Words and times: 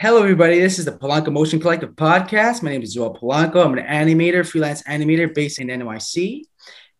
Hello, 0.00 0.22
everybody. 0.22 0.58
This 0.58 0.78
is 0.78 0.86
the 0.86 0.92
Polanco 0.92 1.30
Motion 1.30 1.60
Collective 1.60 1.90
podcast. 1.90 2.62
My 2.62 2.70
name 2.70 2.80
is 2.80 2.94
Joel 2.94 3.12
Polanco. 3.12 3.62
I'm 3.62 3.76
an 3.76 3.84
animator, 3.84 4.48
freelance 4.48 4.82
animator 4.84 5.34
based 5.34 5.60
in 5.60 5.66
NYC. 5.68 6.44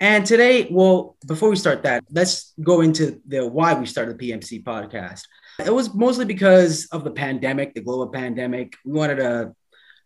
And 0.00 0.26
today, 0.26 0.68
well, 0.70 1.16
before 1.26 1.48
we 1.48 1.56
start 1.56 1.82
that, 1.84 2.04
let's 2.10 2.52
go 2.62 2.82
into 2.82 3.18
the 3.26 3.48
why 3.48 3.72
we 3.72 3.86
started 3.86 4.18
the 4.18 4.30
PMC 4.30 4.64
podcast. 4.64 5.22
It 5.64 5.72
was 5.72 5.94
mostly 5.94 6.26
because 6.26 6.88
of 6.92 7.02
the 7.02 7.10
pandemic, 7.10 7.72
the 7.72 7.80
global 7.80 8.08
pandemic. 8.08 8.76
We 8.84 8.92
wanted 8.92 9.16
to, 9.16 9.54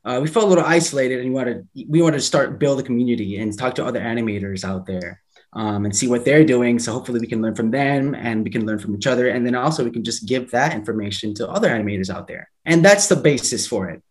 uh, 0.04 0.20
we 0.22 0.28
felt 0.28 0.44
a 0.44 0.48
little 0.48 0.64
isolated, 0.64 1.18
and 1.18 1.30
we 1.30 1.34
wanted 1.34 1.66
we 1.88 2.00
wanted 2.00 2.18
to 2.18 2.22
start 2.22 2.60
build 2.60 2.78
a 2.78 2.84
community 2.84 3.38
and 3.38 3.58
talk 3.58 3.74
to 3.74 3.84
other 3.84 3.98
animators 3.98 4.62
out 4.62 4.86
there 4.86 5.23
um, 5.54 5.84
and 5.84 5.94
see 5.94 6.08
what 6.08 6.24
they're 6.24 6.44
doing. 6.44 6.78
So 6.78 6.92
hopefully 6.92 7.20
we 7.20 7.26
can 7.26 7.40
learn 7.40 7.54
from 7.54 7.70
them 7.70 8.14
and 8.14 8.42
we 8.42 8.50
can 8.50 8.66
learn 8.66 8.78
from 8.78 8.94
each 8.96 9.06
other. 9.06 9.28
And 9.28 9.46
then 9.46 9.54
also 9.54 9.84
we 9.84 9.90
can 9.90 10.04
just 10.04 10.26
give 10.26 10.50
that 10.50 10.74
information 10.74 11.34
to 11.34 11.48
other 11.48 11.70
animators 11.70 12.10
out 12.10 12.26
there. 12.26 12.50
And 12.64 12.84
that's 12.84 13.08
the 13.08 13.16
basis 13.16 13.66
for 13.66 13.88
it. 13.88 14.02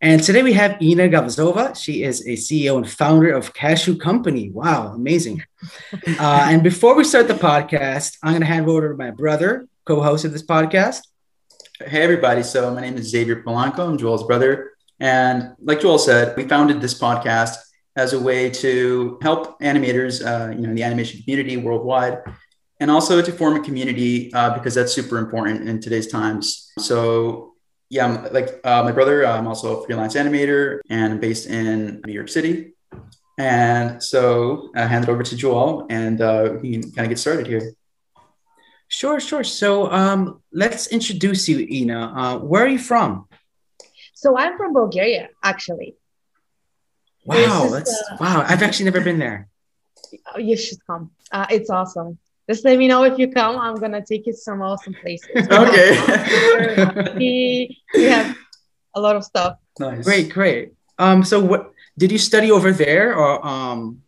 And 0.00 0.22
today 0.22 0.42
we 0.42 0.52
have 0.54 0.80
Ina 0.82 1.08
Gavazova. 1.08 1.76
She 1.76 2.02
is 2.02 2.26
a 2.26 2.32
CEO 2.32 2.76
and 2.76 2.88
founder 2.88 3.32
of 3.32 3.54
Cashew 3.54 3.96
Company. 3.96 4.50
Wow, 4.50 4.92
amazing. 4.94 5.42
Uh, 6.18 6.48
and 6.50 6.64
before 6.64 6.96
we 6.96 7.04
start 7.04 7.28
the 7.28 7.34
podcast, 7.34 8.18
I'm 8.24 8.32
going 8.32 8.40
to 8.40 8.46
hand 8.46 8.68
over 8.68 8.90
to 8.90 8.96
my 8.96 9.12
brother, 9.12 9.68
co-host 9.84 10.24
of 10.24 10.32
this 10.32 10.44
podcast. 10.44 11.02
Hey, 11.78 12.02
everybody. 12.02 12.42
So 12.42 12.74
my 12.74 12.80
name 12.80 12.96
is 12.96 13.08
Xavier 13.08 13.44
Polanco. 13.44 13.88
I'm 13.88 13.96
Joel's 13.96 14.24
brother. 14.24 14.72
And 14.98 15.54
like 15.60 15.80
Joel 15.80 15.98
said, 15.98 16.36
we 16.36 16.48
founded 16.48 16.80
this 16.80 16.98
podcast 16.98 17.58
as 17.96 18.12
a 18.12 18.20
way 18.20 18.50
to 18.50 19.18
help 19.22 19.60
animators, 19.60 20.24
uh, 20.24 20.50
you 20.50 20.62
know, 20.62 20.70
in 20.70 20.74
the 20.74 20.82
animation 20.82 21.22
community 21.22 21.56
worldwide, 21.56 22.22
and 22.80 22.90
also 22.90 23.20
to 23.22 23.32
form 23.32 23.56
a 23.56 23.60
community 23.60 24.32
uh, 24.34 24.54
because 24.54 24.74
that's 24.74 24.92
super 24.92 25.18
important 25.18 25.68
in 25.68 25.80
today's 25.80 26.08
times. 26.08 26.72
So, 26.78 27.54
yeah, 27.90 28.06
I'm, 28.06 28.32
like 28.32 28.60
uh, 28.64 28.82
my 28.82 28.92
brother, 28.92 29.26
I'm 29.26 29.46
also 29.46 29.80
a 29.80 29.86
freelance 29.86 30.14
animator 30.14 30.80
and 30.88 31.12
I'm 31.12 31.20
based 31.20 31.46
in 31.46 32.00
New 32.06 32.12
York 32.12 32.28
City. 32.28 32.74
And 33.38 34.02
so 34.02 34.70
I 34.74 34.86
hand 34.86 35.04
it 35.04 35.10
over 35.10 35.22
to 35.22 35.36
Joel 35.36 35.86
and 35.90 36.20
uh, 36.20 36.54
we 36.60 36.72
can 36.72 36.82
kind 36.92 37.06
of 37.06 37.08
get 37.10 37.18
started 37.18 37.46
here. 37.46 37.72
Sure, 38.88 39.20
sure. 39.20 39.44
So 39.44 39.90
um, 39.90 40.42
let's 40.52 40.86
introduce 40.88 41.48
you, 41.48 41.66
Ina. 41.70 42.12
Uh, 42.14 42.38
where 42.38 42.64
are 42.64 42.68
you 42.68 42.78
from? 42.78 43.26
So 44.14 44.36
I'm 44.36 44.56
from 44.56 44.72
Bulgaria, 44.72 45.28
actually. 45.42 45.96
Wow, 47.24 47.68
that's 47.70 47.92
uh, 48.10 48.16
wow. 48.20 48.44
I've 48.46 48.62
actually 48.62 48.86
never 48.86 49.00
been 49.00 49.18
there. 49.18 49.48
Oh, 50.34 50.38
you 50.38 50.56
should 50.56 50.78
come. 50.86 51.10
Uh, 51.30 51.46
it's 51.50 51.70
awesome. 51.70 52.18
Just 52.50 52.64
let 52.64 52.76
me 52.76 52.88
know 52.88 53.04
if 53.04 53.18
you 53.18 53.30
come. 53.30 53.58
I'm 53.58 53.76
gonna 53.76 54.04
take 54.04 54.26
you 54.26 54.32
to 54.32 54.38
some 54.38 54.60
awesome 54.62 54.94
places. 54.94 55.30
okay. 55.50 57.14
we, 57.16 57.78
we 57.94 58.04
have 58.04 58.36
a 58.94 59.00
lot 59.00 59.16
of 59.16 59.24
stuff. 59.24 59.58
Nice. 59.78 60.04
Great, 60.04 60.30
great. 60.30 60.72
Um, 60.98 61.24
so 61.24 61.40
what 61.40 61.72
did 61.96 62.10
you 62.10 62.18
study 62.18 62.50
over 62.50 62.72
there 62.72 63.14
or 63.16 63.46
um 63.46 64.02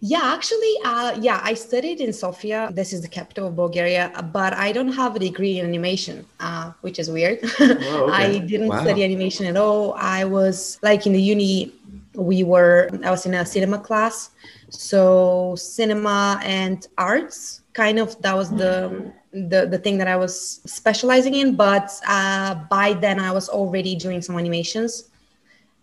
yeah, 0.00 0.34
actually, 0.34 0.74
uh, 0.84 1.18
yeah, 1.20 1.40
I 1.42 1.54
studied 1.54 2.00
in 2.00 2.12
Sofia. 2.12 2.70
This 2.72 2.92
is 2.92 3.02
the 3.02 3.08
capital 3.08 3.48
of 3.48 3.56
Bulgaria, 3.56 4.12
but 4.32 4.52
I 4.54 4.72
don't 4.72 4.92
have 4.92 5.16
a 5.16 5.18
degree 5.18 5.58
in 5.58 5.66
animation, 5.66 6.26
uh, 6.40 6.72
which 6.82 6.98
is 6.98 7.10
weird. 7.10 7.40
Oh, 7.60 7.64
okay. 8.08 8.12
I 8.12 8.38
didn't 8.38 8.68
wow. 8.68 8.82
study 8.82 9.04
animation 9.04 9.46
at 9.46 9.56
all. 9.56 9.94
I 9.94 10.24
was 10.24 10.78
like 10.82 11.06
in 11.06 11.12
the 11.12 11.22
uni, 11.22 11.72
we 12.14 12.44
were, 12.44 12.88
I 13.04 13.10
was 13.10 13.26
in 13.26 13.34
a 13.34 13.44
cinema 13.44 13.78
class. 13.78 14.30
So 14.70 15.54
cinema 15.56 16.40
and 16.44 16.86
arts, 16.98 17.62
kind 17.72 17.98
of, 17.98 18.20
that 18.22 18.36
was 18.36 18.50
the 18.50 19.12
the, 19.30 19.66
the 19.66 19.78
thing 19.78 19.98
that 19.98 20.08
I 20.08 20.16
was 20.16 20.60
specializing 20.64 21.34
in. 21.34 21.54
But 21.54 21.92
uh, 22.06 22.54
by 22.70 22.94
then, 22.94 23.20
I 23.20 23.30
was 23.30 23.48
already 23.48 23.94
doing 23.94 24.22
some 24.22 24.38
animations 24.38 25.07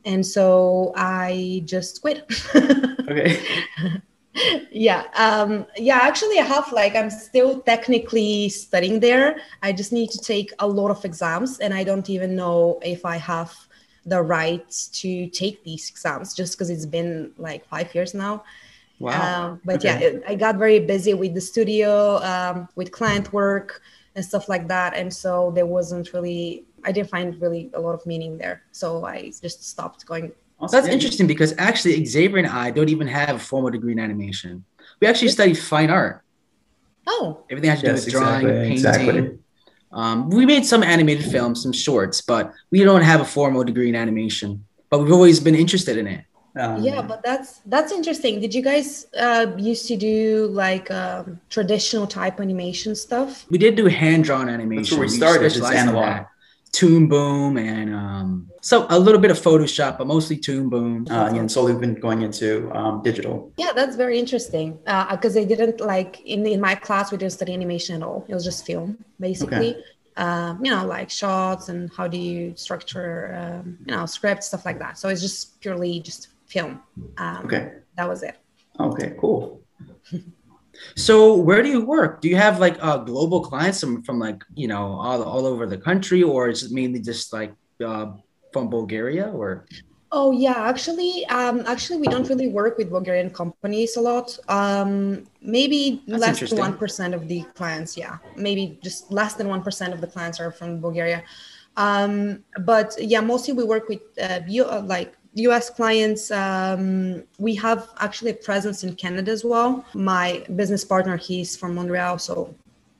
and 0.05 0.25
so 0.25 0.93
i 0.95 1.61
just 1.65 2.01
quit. 2.01 2.25
Okay. 3.07 3.39
Yeah 4.71 5.03
um 5.15 5.65
yeah 5.77 5.99
actually 6.01 6.39
i 6.39 6.43
have 6.43 6.71
like 6.73 6.95
i'm 6.95 7.09
still 7.09 7.61
technically 7.61 8.49
studying 8.49 8.99
there. 8.99 9.37
I 9.61 9.71
just 9.71 9.93
need 9.93 10.09
to 10.11 10.17
take 10.17 10.51
a 10.59 10.67
lot 10.67 10.89
of 10.89 11.05
exams 11.05 11.59
and 11.59 11.73
i 11.73 11.83
don't 11.83 12.09
even 12.09 12.35
know 12.35 12.79
if 12.83 13.05
i 13.05 13.17
have 13.17 13.53
the 14.05 14.21
right 14.21 14.69
to 14.93 15.27
take 15.29 15.63
these 15.63 15.89
exams 15.89 16.33
just 16.33 16.53
because 16.53 16.69
it's 16.69 16.85
been 16.85 17.31
like 17.37 17.65
five 17.67 17.93
years 17.95 18.13
now. 18.13 18.43
Wow. 18.99 19.21
Um, 19.21 19.61
but 19.65 19.77
okay. 19.77 19.87
yeah 19.87 19.99
it, 19.99 20.23
i 20.27 20.35
got 20.35 20.55
very 20.55 20.79
busy 20.79 21.13
with 21.13 21.33
the 21.33 21.41
studio 21.41 22.17
um, 22.23 22.67
with 22.75 22.91
client 22.91 23.31
work 23.33 23.81
and 24.15 24.23
stuff 24.23 24.49
like 24.49 24.67
that 24.67 24.95
and 24.95 25.13
so 25.13 25.51
there 25.53 25.65
wasn't 25.65 26.13
really 26.13 26.65
I 26.85 26.91
didn't 26.91 27.09
find 27.09 27.39
really 27.41 27.71
a 27.73 27.79
lot 27.79 27.93
of 27.93 28.05
meaning 28.05 28.37
there. 28.37 28.63
So 28.71 29.05
I 29.05 29.31
just 29.41 29.67
stopped 29.67 30.05
going. 30.05 30.31
So 30.61 30.67
that's 30.67 30.87
interesting 30.87 31.27
because 31.27 31.53
actually 31.57 32.05
Xavier 32.05 32.37
and 32.37 32.47
I 32.47 32.71
don't 32.71 32.89
even 32.89 33.07
have 33.07 33.35
a 33.35 33.39
formal 33.39 33.71
degree 33.71 33.91
in 33.91 33.99
animation. 33.99 34.63
We 35.01 35.07
actually 35.07 35.29
studied 35.29 35.57
fine 35.57 35.89
art. 35.89 36.23
Oh. 37.07 37.43
Everything 37.49 37.69
has 37.69 37.81
to 37.81 37.87
yes, 37.87 38.01
do 38.01 38.05
with 38.05 38.13
drawing, 38.13 38.47
exactly, 38.47 39.05
painting. 39.05 39.25
Exactly. 39.25 39.39
Um, 39.91 40.29
we 40.29 40.45
made 40.45 40.65
some 40.65 40.83
animated 40.83 41.25
films, 41.25 41.63
some 41.63 41.71
shorts, 41.71 42.21
but 42.21 42.53
we 42.71 42.83
don't 42.83 43.01
have 43.01 43.21
a 43.21 43.25
formal 43.25 43.63
degree 43.63 43.89
in 43.89 43.95
animation. 43.95 44.65
But 44.89 44.99
we've 44.99 45.11
always 45.11 45.39
been 45.39 45.55
interested 45.55 45.97
in 45.97 46.07
it. 46.07 46.25
Um, 46.57 46.81
yeah, 46.81 47.01
but 47.01 47.21
that's 47.21 47.59
that's 47.65 47.91
interesting. 47.91 48.39
Did 48.39 48.55
you 48.55 48.61
guys 48.61 49.07
uh, 49.19 49.47
used 49.57 49.87
to 49.87 49.97
do 49.97 50.47
like 50.51 50.89
um, 50.89 51.39
traditional 51.49 52.07
type 52.07 52.39
animation 52.39 52.95
stuff? 52.95 53.45
We 53.49 53.57
did 53.57 53.75
do 53.75 53.87
hand 53.87 54.23
drawn 54.23 54.47
animation. 54.47 54.83
That's 54.83 54.91
where 54.91 55.01
we 55.01 55.09
started. 55.09 55.45
It's 55.45 55.59
analog. 55.59 56.25
Toon 56.75 57.07
Boom 57.07 57.57
and 57.57 57.95
um, 57.95 58.51
so 58.61 58.85
a 58.89 58.99
little 58.99 59.21
bit 59.21 59.31
of 59.31 59.39
Photoshop, 59.39 59.97
but 59.97 60.07
mostly 60.07 60.35
Toon 60.35 60.67
Boom. 60.67 61.07
Uh, 61.09 61.31
and 61.33 61.49
slowly 61.49 61.71
we've 61.71 61.79
been 61.79 61.95
going 61.95 62.21
into 62.21 62.69
um, 62.75 63.01
digital. 63.01 63.53
Yeah, 63.55 63.71
that's 63.73 63.95
very 63.95 64.19
interesting 64.19 64.73
because 65.11 65.37
uh, 65.37 65.39
they 65.39 65.45
didn't 65.45 65.79
like 65.79 66.19
in 66.25 66.45
in 66.45 66.59
my 66.59 66.75
class 66.75 67.13
we 67.13 67.17
didn't 67.17 67.31
study 67.31 67.53
animation 67.53 67.95
at 67.95 68.03
all. 68.03 68.25
It 68.27 68.33
was 68.33 68.43
just 68.43 68.65
film 68.65 68.97
basically. 69.21 69.75
Okay. 69.75 69.83
Um, 70.17 70.63
you 70.63 70.71
know, 70.71 70.85
like 70.85 71.09
shots 71.09 71.69
and 71.69 71.91
how 71.93 72.07
do 72.07 72.17
you 72.17 72.53
structure, 72.55 73.35
um, 73.41 73.77
you 73.85 73.95
know, 73.95 74.05
script 74.05 74.43
stuff 74.43 74.65
like 74.65 74.79
that. 74.79 74.97
So 74.97 75.07
it's 75.09 75.21
just 75.21 75.59
purely 75.61 75.99
just 76.01 76.29
film. 76.45 76.81
Um, 77.17 77.45
okay, 77.45 77.71
that 77.95 78.07
was 78.07 78.21
it. 78.23 78.37
Okay, 78.79 79.13
cool. 79.17 79.61
So 80.95 81.35
where 81.35 81.61
do 81.63 81.69
you 81.69 81.83
work? 81.85 82.21
Do 82.21 82.29
you 82.29 82.35
have 82.35 82.59
like 82.59 82.77
uh, 82.81 82.97
global 82.97 83.41
clients 83.41 83.79
from, 83.81 84.03
from 84.03 84.19
like 84.19 84.43
you 84.55 84.67
know 84.67 84.85
all, 85.05 85.23
all 85.23 85.45
over 85.45 85.65
the 85.65 85.77
country, 85.77 86.23
or 86.23 86.49
is 86.49 86.63
it 86.63 86.71
mainly 86.71 86.99
just 86.99 87.33
like 87.33 87.53
uh, 87.83 88.07
from 88.53 88.69
Bulgaria 88.69 89.27
or? 89.31 89.65
Oh 90.11 90.31
yeah, 90.31 90.55
actually, 90.71 91.25
um, 91.27 91.63
actually 91.67 91.99
we 91.99 92.07
don't 92.07 92.29
really 92.29 92.47
work 92.47 92.77
with 92.77 92.89
Bulgarian 92.89 93.29
companies 93.29 93.97
a 93.97 94.01
lot. 94.01 94.37
Um, 94.47 95.27
maybe 95.41 96.03
That's 96.07 96.21
less 96.21 96.49
than 96.49 96.59
one 96.59 96.77
percent 96.77 97.13
of 97.13 97.27
the 97.27 97.43
clients. 97.55 97.97
Yeah, 97.97 98.17
maybe 98.37 98.79
just 98.81 99.11
less 99.11 99.33
than 99.33 99.49
one 99.49 99.61
percent 99.61 99.93
of 99.93 99.99
the 99.99 100.07
clients 100.07 100.39
are 100.39 100.51
from 100.51 100.79
Bulgaria. 100.79 101.23
Um, 101.75 102.43
but 102.61 102.95
yeah, 102.97 103.19
mostly 103.19 103.53
we 103.53 103.65
work 103.65 103.89
with 103.89 104.03
uh, 104.21 104.39
uh, 104.39 104.81
like 104.85 105.17
US 105.35 105.69
clients, 105.69 106.31
um, 106.31 107.23
we 107.37 107.55
have 107.55 107.89
actually 107.99 108.31
a 108.31 108.35
presence 108.35 108.83
in 108.83 108.95
Canada 108.95 109.31
as 109.31 109.43
well. 109.43 109.85
My 109.93 110.43
business 110.55 110.85
partner, 110.85 111.17
he's 111.17 111.57
from 111.57 111.75
Montreal, 111.75 112.19
so 112.19 112.55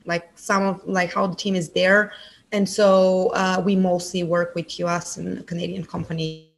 like 0.06 0.30
some 0.36 0.64
of 0.64 0.86
like 0.86 1.14
how 1.14 1.28
the 1.28 1.36
team 1.36 1.56
is 1.56 1.70
there, 1.70 2.12
and 2.52 2.68
so 2.68 3.30
uh, 3.30 3.62
we 3.66 3.76
mostly 3.76 4.24
work 4.24 4.54
with 4.54 4.80
US 4.80 5.18
and 5.18 5.48
Canadian 5.48 5.86
companies. 5.86 6.50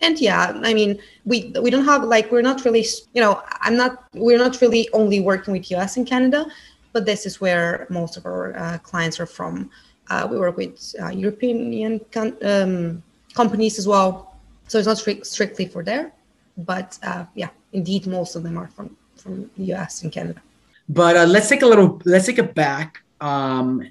And 0.00 0.18
yeah, 0.18 0.58
I 0.62 0.74
mean, 0.74 1.00
we 1.24 1.52
we 1.60 1.68
don't 1.70 1.84
have 1.84 2.04
like 2.04 2.30
we're 2.30 2.42
not 2.42 2.64
really 2.64 2.86
you 3.12 3.20
know 3.20 3.42
I'm 3.60 3.76
not 3.76 4.04
we're 4.14 4.38
not 4.38 4.60
really 4.60 4.88
only 4.92 5.18
working 5.20 5.52
with 5.52 5.72
US 5.72 5.96
and 5.96 6.06
Canada, 6.06 6.46
but 6.92 7.04
this 7.04 7.26
is 7.26 7.40
where 7.40 7.88
most 7.90 8.16
of 8.16 8.26
our 8.26 8.56
uh, 8.56 8.78
clients 8.78 9.18
are 9.18 9.26
from. 9.26 9.70
Uh, 10.08 10.26
we 10.30 10.38
work 10.38 10.56
with 10.56 10.94
uh, 11.02 11.08
European 11.08 12.00
um, 12.42 13.02
companies 13.34 13.78
as 13.78 13.86
well. 13.86 14.36
So 14.68 14.78
it's 14.78 14.86
not 14.86 14.98
strict, 14.98 15.26
strictly 15.26 15.66
for 15.66 15.82
there, 15.82 16.12
but 16.56 16.98
uh, 17.02 17.24
yeah, 17.34 17.50
indeed, 17.72 18.06
most 18.06 18.36
of 18.36 18.42
them 18.42 18.56
are 18.56 18.68
from 18.68 18.96
from 19.20 19.50
the 19.56 19.74
US 19.74 20.02
and 20.02 20.12
Canada. 20.12 20.40
But 20.88 21.16
uh, 21.16 21.24
let's 21.26 21.48
take 21.48 21.62
a 21.62 21.66
little, 21.66 22.00
let's 22.04 22.26
take 22.26 22.38
it 22.38 22.54
back. 22.54 23.02
Um, 23.20 23.86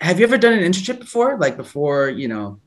have 0.00 0.18
you 0.18 0.26
ever 0.26 0.38
done 0.38 0.52
an 0.52 0.60
internship 0.60 0.98
before? 0.98 1.36
Like 1.38 1.56
before, 1.56 2.08
you 2.08 2.28
know? 2.28 2.60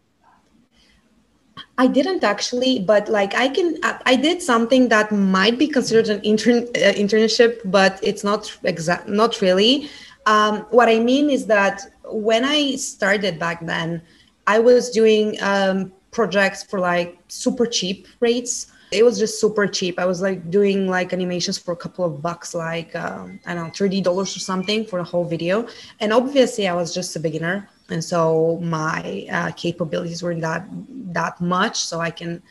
I 1.79 1.87
didn't 1.87 2.23
actually, 2.23 2.79
but 2.79 3.07
like 3.07 3.35
I 3.35 3.49
can, 3.49 3.77
I 3.83 4.15
did 4.15 4.41
something 4.41 4.89
that 4.89 5.11
might 5.11 5.57
be 5.57 5.67
considered 5.67 6.09
an 6.09 6.21
intern 6.21 6.63
uh, 6.63 6.93
internship, 6.93 7.61
but 7.65 7.99
it's 8.03 8.23
not 8.23 8.55
exact, 8.63 9.07
not 9.07 9.41
really. 9.41 9.89
Um, 10.25 10.61
what 10.71 10.89
I 10.89 10.99
mean 10.99 11.29
is 11.29 11.45
that 11.47 11.81
when 12.03 12.43
I 12.43 12.75
started 12.75 13.39
back 13.39 13.65
then, 13.65 14.01
I 14.47 14.59
was 14.59 14.89
doing 14.89 15.37
um, 15.41 15.93
projects 16.11 16.63
for 16.63 16.79
like 16.79 17.19
super 17.27 17.65
cheap 17.65 18.07
rates. 18.19 18.71
It 18.91 19.03
was 19.03 19.19
just 19.19 19.39
super 19.39 19.67
cheap. 19.67 19.99
I 19.99 20.05
was 20.05 20.21
like 20.21 20.49
doing 20.49 20.87
like 20.87 21.11
animations 21.13 21.57
for 21.57 21.73
a 21.73 21.75
couple 21.75 22.05
of 22.05 22.21
bucks, 22.21 22.55
like 22.55 22.95
um, 22.95 23.39
I 23.45 23.53
don't 23.53 23.67
know, 23.67 23.73
thirty 23.73 24.01
dollars 24.01 24.35
or 24.35 24.39
something 24.39 24.85
for 24.85 24.99
a 24.99 25.03
whole 25.03 25.25
video. 25.25 25.67
And 25.99 26.13
obviously, 26.13 26.67
I 26.67 26.73
was 26.73 26.93
just 26.93 27.15
a 27.17 27.19
beginner, 27.19 27.69
and 27.89 28.03
so 28.03 28.59
my 28.61 29.25
uh, 29.31 29.51
capabilities 29.51 30.23
weren't 30.23 30.41
that 30.41 30.67
that 31.13 31.39
much 31.39 31.77
so 31.77 31.99
i 31.99 32.09
can 32.09 32.41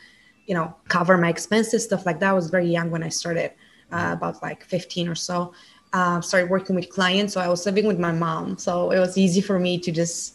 you 0.45 0.53
know 0.53 0.73
cover 0.87 1.17
my 1.17 1.29
expenses 1.29 1.83
stuff 1.83 2.05
like 2.05 2.19
that 2.19 2.29
I 2.29 2.33
was 2.33 2.49
very 2.49 2.67
young 2.67 2.89
when 2.91 3.03
i 3.03 3.09
started 3.09 3.51
uh, 3.91 4.11
about 4.13 4.41
like 4.41 4.63
15 4.63 5.07
or 5.07 5.15
so 5.15 5.53
uh, 5.93 6.19
started 6.21 6.49
working 6.49 6.75
with 6.75 6.89
clients 6.89 7.33
so 7.33 7.41
i 7.41 7.47
was 7.47 7.65
living 7.65 7.85
with 7.85 7.99
my 7.99 8.11
mom 8.11 8.57
so 8.57 8.91
it 8.91 8.99
was 8.99 9.17
easy 9.17 9.41
for 9.41 9.59
me 9.59 9.77
to 9.79 9.91
just 9.91 10.33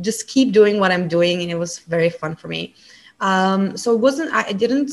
just 0.00 0.28
keep 0.28 0.52
doing 0.52 0.78
what 0.78 0.90
i'm 0.90 1.08
doing 1.08 1.42
and 1.42 1.50
it 1.50 1.58
was 1.58 1.80
very 1.80 2.10
fun 2.10 2.34
for 2.34 2.48
me. 2.48 2.74
Um, 3.20 3.76
so 3.76 3.92
it 3.92 4.00
wasn't 4.00 4.32
i 4.32 4.52
didn't 4.52 4.90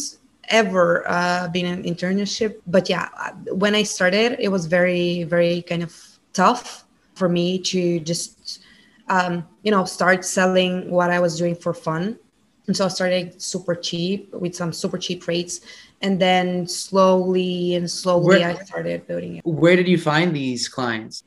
ever 0.49 1.03
uh, 1.07 1.47
been 1.47 1.65
an 1.65 1.83
internship 1.83 2.59
but 2.67 2.89
yeah 2.89 3.09
when 3.51 3.73
i 3.73 3.83
started 3.83 4.37
it 4.39 4.49
was 4.49 4.65
very 4.65 5.23
very 5.23 5.61
kind 5.63 5.81
of 5.81 5.91
tough 6.33 6.85
for 7.15 7.29
me 7.29 7.59
to 7.59 7.99
just 8.01 8.63
um, 9.07 9.45
you 9.63 9.71
know 9.71 9.85
start 9.85 10.23
selling 10.25 10.89
what 10.89 11.09
i 11.09 11.19
was 11.19 11.37
doing 11.37 11.55
for 11.55 11.73
fun. 11.73 12.17
And 12.67 12.77
so 12.77 12.85
i 12.85 12.89
started 12.89 13.41
super 13.41 13.75
cheap 13.75 14.33
with 14.33 14.55
some 14.55 14.71
super 14.71 14.97
cheap 14.97 15.27
rates 15.27 15.61
and 16.01 16.19
then 16.19 16.67
slowly 16.67 17.75
and 17.75 17.89
slowly 17.89 18.39
where, 18.39 18.49
i 18.49 18.63
started 18.63 19.07
building 19.07 19.37
it. 19.37 19.45
Where 19.45 19.75
did 19.75 19.87
you 19.87 19.97
find 19.97 20.35
these 20.35 20.69
clients 20.69 21.23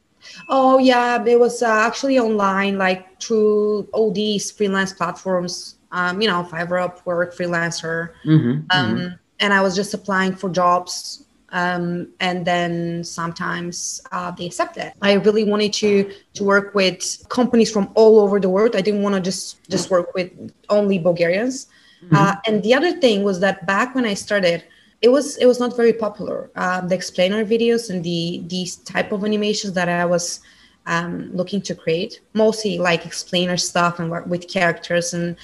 oh 0.48 0.78
yeah 0.78 1.22
it 1.24 1.38
was 1.38 1.62
uh, 1.62 1.66
actually 1.66 2.18
online 2.18 2.78
like 2.78 3.20
through 3.20 3.88
all 3.92 4.10
these 4.10 4.50
freelance 4.50 4.92
platforms 4.92 5.76
um, 5.92 6.20
you 6.20 6.28
know 6.28 6.46
fiverr 6.50 6.88
upwork 6.88 7.34
freelancer 7.34 8.10
mm-hmm, 8.24 8.60
um, 8.70 8.96
mm-hmm. 8.96 9.14
and 9.40 9.52
i 9.52 9.60
was 9.60 9.74
just 9.74 9.94
applying 9.94 10.34
for 10.34 10.50
jobs 10.50 11.24
um, 11.54 12.08
and 12.18 12.44
then 12.44 13.04
sometimes 13.04 14.02
uh, 14.10 14.32
they 14.32 14.44
accept 14.46 14.76
it. 14.76 14.92
I 15.00 15.12
really 15.12 15.44
wanted 15.44 15.72
to 15.74 16.12
to 16.34 16.44
work 16.44 16.74
with 16.74 17.24
companies 17.28 17.70
from 17.70 17.90
all 17.94 18.18
over 18.18 18.40
the 18.40 18.48
world. 18.48 18.74
I 18.74 18.80
didn't 18.80 19.02
want 19.02 19.14
to 19.14 19.20
just 19.20 19.62
just 19.70 19.88
work 19.88 20.12
with 20.14 20.32
only 20.68 20.98
Bulgarians. 20.98 21.68
Mm-hmm. 22.04 22.16
Uh, 22.16 22.34
and 22.46 22.62
the 22.64 22.74
other 22.74 22.92
thing 23.00 23.22
was 23.22 23.38
that 23.38 23.66
back 23.66 23.94
when 23.94 24.04
I 24.04 24.14
started, 24.14 24.64
it 25.04 25.10
was 25.12 25.36
it 25.36 25.44
was 25.44 25.60
not 25.60 25.76
very 25.76 25.92
popular. 25.92 26.50
Uh, 26.56 26.80
the 26.80 26.94
explainer 26.94 27.44
videos 27.44 27.90
and 27.90 28.02
the 28.02 28.42
these 28.46 28.76
type 28.92 29.12
of 29.12 29.22
animations 29.22 29.74
that 29.74 29.88
I 29.88 30.06
was 30.06 30.40
um, 30.86 31.30
looking 31.40 31.60
to 31.68 31.74
create, 31.74 32.20
mostly 32.32 32.78
like 32.78 33.04
explainer 33.04 33.58
stuff 33.58 33.98
and 33.98 34.10
work 34.10 34.26
with 34.26 34.48
characters 34.48 35.12
and 35.12 35.36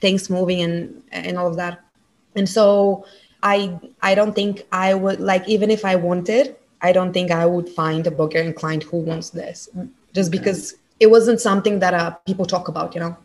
things 0.00 0.28
moving 0.28 0.60
and 0.62 1.02
and 1.12 1.38
all 1.38 1.46
of 1.46 1.56
that. 1.62 1.74
And 2.34 2.48
so 2.48 3.04
I 3.44 3.78
I 4.02 4.16
don't 4.16 4.34
think 4.34 4.66
I 4.72 4.94
would 4.94 5.20
like 5.20 5.48
even 5.48 5.70
if 5.70 5.84
I 5.84 5.94
wanted, 5.94 6.56
I 6.82 6.90
don't 6.90 7.12
think 7.12 7.30
I 7.30 7.46
would 7.46 7.68
find 7.68 8.04
a 8.04 8.10
Bulgarian 8.10 8.52
client 8.52 8.82
who 8.82 8.98
wants 9.10 9.30
this, 9.30 9.68
just 10.12 10.32
because 10.32 10.74
it 10.98 11.08
wasn't 11.16 11.40
something 11.40 11.78
that 11.78 11.94
uh, 11.94 12.10
people 12.26 12.46
talk 12.46 12.66
about, 12.66 12.96
you 12.96 13.00
know, 13.00 13.16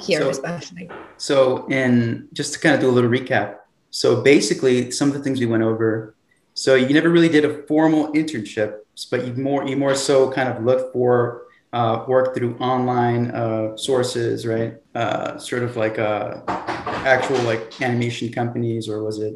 here 0.00 0.22
so, 0.22 0.30
especially. 0.30 0.90
So, 1.18 1.66
in 1.66 2.26
just 2.32 2.54
to 2.54 2.58
kind 2.58 2.74
of 2.74 2.80
do 2.80 2.88
a 2.88 2.94
little 2.96 3.10
recap, 3.10 3.58
so 3.90 4.22
basically, 4.22 4.90
some 4.90 5.08
of 5.08 5.14
the 5.14 5.20
things 5.20 5.40
we 5.40 5.46
went 5.46 5.62
over. 5.62 6.14
So 6.54 6.74
you 6.74 6.92
never 6.92 7.08
really 7.08 7.28
did 7.28 7.44
a 7.44 7.62
formal 7.66 8.12
internship, 8.12 8.78
but 9.10 9.26
you 9.26 9.32
more 9.34 9.66
you 9.66 9.76
more 9.76 9.94
so 9.94 10.30
kind 10.30 10.48
of 10.48 10.64
looked 10.64 10.92
for 10.92 11.42
uh, 11.72 12.04
work 12.08 12.34
through 12.34 12.56
online 12.58 13.30
uh, 13.30 13.76
sources, 13.76 14.46
right? 14.46 14.74
Uh, 14.94 15.38
sort 15.38 15.62
of 15.62 15.76
like 15.76 15.98
uh, 15.98 16.40
actual 16.48 17.38
like 17.42 17.80
animation 17.80 18.32
companies, 18.32 18.88
or 18.88 19.04
was 19.04 19.18
it 19.20 19.34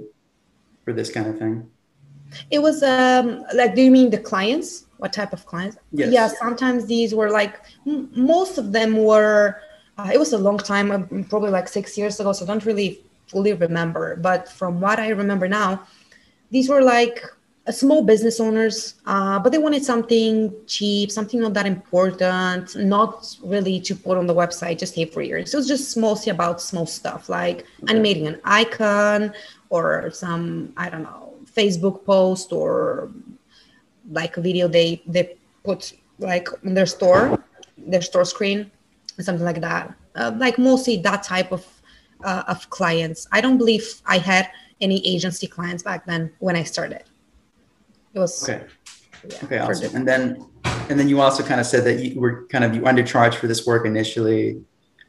for 0.84 0.93
this 0.93 1.10
kind 1.12 1.26
of 1.28 1.38
thing? 1.38 1.69
It 2.50 2.60
was 2.60 2.82
um, 2.82 3.44
like, 3.55 3.75
do 3.75 3.82
you 3.82 3.90
mean 3.90 4.10
the 4.10 4.19
clients? 4.19 4.87
What 4.96 5.12
type 5.12 5.32
of 5.32 5.44
clients? 5.46 5.76
Yes. 5.93 6.12
Yeah, 6.12 6.26
sometimes 6.28 6.87
these 6.87 7.14
were 7.14 7.31
like, 7.31 7.60
m- 7.87 8.10
most 8.14 8.58
of 8.58 8.72
them 8.72 8.96
were. 8.96 9.60
Uh, 9.98 10.10
it 10.12 10.19
was 10.19 10.32
a 10.32 10.38
long 10.38 10.56
time, 10.56 10.90
uh, 10.90 11.00
probably 11.28 11.50
like 11.50 11.69
six 11.69 11.98
years 11.98 12.19
ago, 12.19 12.32
so 12.32 12.46
don't 12.46 12.64
really 12.64 13.05
fully 13.32 13.52
remember. 13.55 14.17
But 14.17 14.49
from 14.58 14.81
what 14.81 14.99
I 14.99 15.08
remember 15.23 15.49
now, 15.49 15.70
these 16.50 16.69
were 16.69 16.82
like 16.82 17.25
small 17.70 18.02
business 18.02 18.40
owners, 18.40 18.94
uh, 19.06 19.38
but 19.38 19.50
they 19.52 19.58
wanted 19.58 19.84
something 19.84 20.52
cheap, 20.67 21.11
something 21.11 21.40
not 21.40 21.55
that 21.55 21.67
important, 21.67 22.75
not 22.76 23.37
really 23.43 23.81
to 23.81 23.94
put 23.94 24.19
on 24.19 24.26
the 24.26 24.34
website, 24.34 24.79
just 24.79 24.94
hey 24.94 25.06
for 25.06 25.23
years. 25.23 25.55
It 25.55 25.56
was 25.56 25.69
just 25.69 25.96
mostly 25.96 26.31
about 26.31 26.61
small 26.61 26.87
stuff 26.87 27.29
like 27.29 27.64
animating 27.88 28.26
an 28.26 28.40
icon 28.44 29.32
or 29.70 30.11
some, 30.11 30.73
I 30.76 30.90
don't 30.90 31.05
know, 31.05 31.34
Facebook 31.56 32.05
post 32.05 32.52
or 32.52 33.11
like 34.11 34.37
a 34.37 34.40
video 34.40 34.67
they 34.67 35.00
they 35.06 35.37
put 35.64 35.93
like 36.19 36.49
in 36.64 36.75
their 36.75 36.87
store, 36.87 37.43
their 37.79 38.02
store 38.02 38.25
screen, 38.25 38.70
something 39.20 39.44
like 39.44 39.61
that. 39.61 39.94
Uh, 40.14 40.32
like 40.37 40.58
mostly 40.58 40.96
that 40.99 41.23
type 41.23 41.52
of 41.52 41.64
uh, 42.24 42.44
of 42.48 42.69
clients. 42.70 43.26
I 43.32 43.40
don't 43.40 43.58
believe 43.58 44.00
I 44.06 44.19
had 44.19 44.50
any 44.80 45.06
agency 45.06 45.46
clients 45.46 45.82
back 45.82 46.06
then 46.06 46.32
when 46.40 46.56
I 46.56 46.64
started 46.64 47.04
it 48.14 48.19
was 48.19 48.42
okay. 48.48 48.64
Yeah, 49.28 49.38
okay, 49.44 49.58
awesome. 49.58 49.94
And 49.94 50.06
then 50.06 50.44
and 50.64 50.98
then 50.98 51.08
you 51.08 51.20
also 51.20 51.42
kind 51.42 51.60
of 51.60 51.66
said 51.66 51.84
that 51.84 52.02
you 52.04 52.20
were 52.20 52.46
kind 52.48 52.64
of 52.64 52.74
you 52.74 52.82
undercharged 52.82 53.34
for 53.34 53.46
this 53.46 53.66
work 53.66 53.86
initially. 53.86 54.62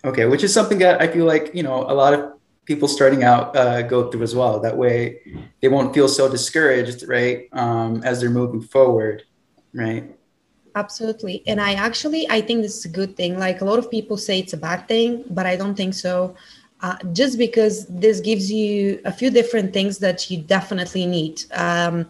Okay, 0.06 0.26
which 0.26 0.44
is 0.44 0.54
something 0.54 0.80
that 0.80 1.02
I 1.02 1.08
feel 1.08 1.26
like 1.26 1.52
you 1.54 1.64
know 1.64 1.84
a 1.84 1.96
lot 1.96 2.14
of 2.14 2.34
people 2.66 2.88
starting 2.88 3.24
out 3.24 3.56
uh, 3.56 3.82
go 3.82 4.10
through 4.10 4.24
as 4.24 4.36
well. 4.36 4.60
That 4.60 4.78
way, 4.78 5.20
they 5.62 5.68
won't 5.68 5.94
feel 5.94 6.08
so 6.08 6.30
discouraged, 6.30 7.08
right, 7.08 7.48
um, 7.54 8.02
as 8.04 8.22
they're 8.22 8.30
moving 8.30 8.62
forward, 8.62 9.24
right? 9.74 10.16
Absolutely, 10.76 11.44
and 11.48 11.60
I 11.62 11.74
actually 11.74 12.30
I 12.30 12.42
think 12.42 12.62
this 12.62 12.78
is 12.78 12.86
a 12.86 12.90
good 12.90 13.16
thing. 13.16 13.40
Like 13.40 13.62
a 13.62 13.66
lot 13.66 13.80
of 13.80 13.90
people 13.90 14.18
say 14.18 14.40
it's 14.40 14.54
a 14.54 14.58
bad 14.58 14.88
thing, 14.88 15.24
but 15.30 15.46
I 15.46 15.56
don't 15.56 15.76
think 15.76 15.94
so. 15.94 16.36
Uh, 16.84 16.98
just 17.14 17.38
because 17.38 17.88
this 17.88 18.20
gives 18.20 18.52
you 18.52 19.02
a 19.06 19.12
few 19.12 19.32
different 19.32 19.74
things 19.74 19.98
that 19.98 20.30
you 20.30 20.38
definitely 20.38 21.06
need. 21.06 21.42
Um, 21.54 22.08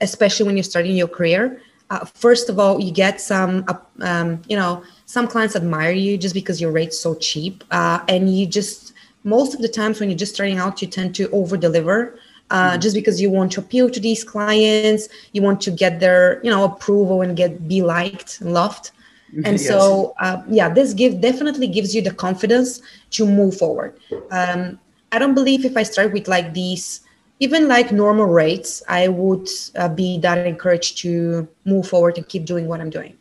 especially 0.00 0.46
when 0.46 0.56
you're 0.56 0.64
starting 0.64 0.96
your 0.96 1.08
career. 1.08 1.60
Uh, 1.90 2.04
first 2.04 2.48
of 2.48 2.58
all, 2.58 2.80
you 2.80 2.90
get 2.90 3.20
some, 3.20 3.64
uh, 3.68 3.74
um, 4.00 4.40
you 4.48 4.56
know, 4.56 4.82
some 5.06 5.26
clients 5.26 5.54
admire 5.54 5.92
you 5.92 6.16
just 6.16 6.34
because 6.34 6.60
your 6.60 6.72
rate's 6.72 6.98
so 6.98 7.14
cheap, 7.14 7.62
uh, 7.70 8.00
and 8.08 8.34
you 8.34 8.46
just 8.46 8.92
most 9.24 9.54
of 9.54 9.62
the 9.62 9.68
times 9.68 10.00
when 10.00 10.10
you're 10.10 10.18
just 10.18 10.34
starting 10.34 10.58
out, 10.58 10.82
you 10.82 10.88
tend 10.88 11.14
to 11.14 11.30
over 11.30 11.56
deliver. 11.56 12.18
Uh, 12.50 12.72
mm-hmm. 12.72 12.80
Just 12.80 12.94
because 12.94 13.22
you 13.22 13.30
want 13.30 13.52
to 13.52 13.60
appeal 13.60 13.88
to 13.88 13.98
these 13.98 14.22
clients, 14.22 15.08
you 15.32 15.40
want 15.40 15.62
to 15.62 15.70
get 15.70 15.98
their, 15.98 16.42
you 16.44 16.50
know, 16.50 16.64
approval 16.64 17.22
and 17.22 17.34
get 17.36 17.66
be 17.66 17.80
liked 17.80 18.40
and 18.42 18.52
loved. 18.52 18.90
and 19.44 19.58
yes. 19.58 19.66
so 19.66 20.14
uh, 20.20 20.42
yeah, 20.48 20.68
this 20.68 20.94
give 20.94 21.20
definitely 21.20 21.66
gives 21.66 21.94
you 21.94 22.02
the 22.02 22.12
confidence 22.12 22.80
to 23.10 23.26
move 23.26 23.56
forward. 23.56 23.98
Um, 24.30 24.78
I 25.12 25.18
don't 25.18 25.34
believe 25.34 25.64
if 25.64 25.76
I 25.76 25.82
start 25.82 26.12
with 26.12 26.28
like 26.28 26.54
these 26.54 27.00
even 27.40 27.68
like 27.68 27.92
normal 27.92 28.26
rates, 28.26 28.82
I 28.88 29.08
would 29.08 29.48
uh, 29.76 29.88
be 29.88 30.18
that 30.18 30.38
encouraged 30.46 30.98
to 30.98 31.48
move 31.64 31.88
forward 31.88 32.16
and 32.16 32.26
keep 32.28 32.44
doing 32.44 32.68
what 32.68 32.80
I'm 32.80 32.90
doing. 32.90 33.16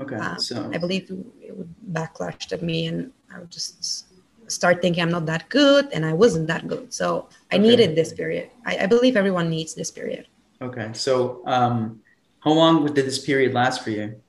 Okay. 0.00 0.16
Uh, 0.16 0.36
so 0.36 0.70
I 0.72 0.78
believe 0.78 1.10
it 1.42 1.56
would 1.56 1.72
backlash 1.92 2.52
at 2.52 2.62
me 2.62 2.86
and 2.86 3.12
I 3.32 3.38
would 3.38 3.50
just 3.50 4.06
start 4.50 4.82
thinking 4.82 5.02
I'm 5.02 5.10
not 5.10 5.26
that 5.26 5.48
good 5.48 5.88
and 5.92 6.04
I 6.04 6.12
wasn't 6.12 6.46
that 6.48 6.66
good. 6.66 6.92
So 6.92 7.28
I 7.52 7.56
okay. 7.56 7.68
needed 7.68 7.94
this 7.94 8.12
period. 8.12 8.50
I, 8.64 8.78
I, 8.78 8.86
believe 8.86 9.16
everyone 9.16 9.48
needs 9.48 9.74
this 9.74 9.90
period. 9.90 10.26
Okay. 10.60 10.90
So 10.94 11.42
um, 11.46 12.00
how 12.40 12.52
long 12.52 12.86
did 12.86 13.06
this 13.06 13.18
period 13.18 13.54
last 13.54 13.84
for 13.84 13.90
you? 13.90 14.20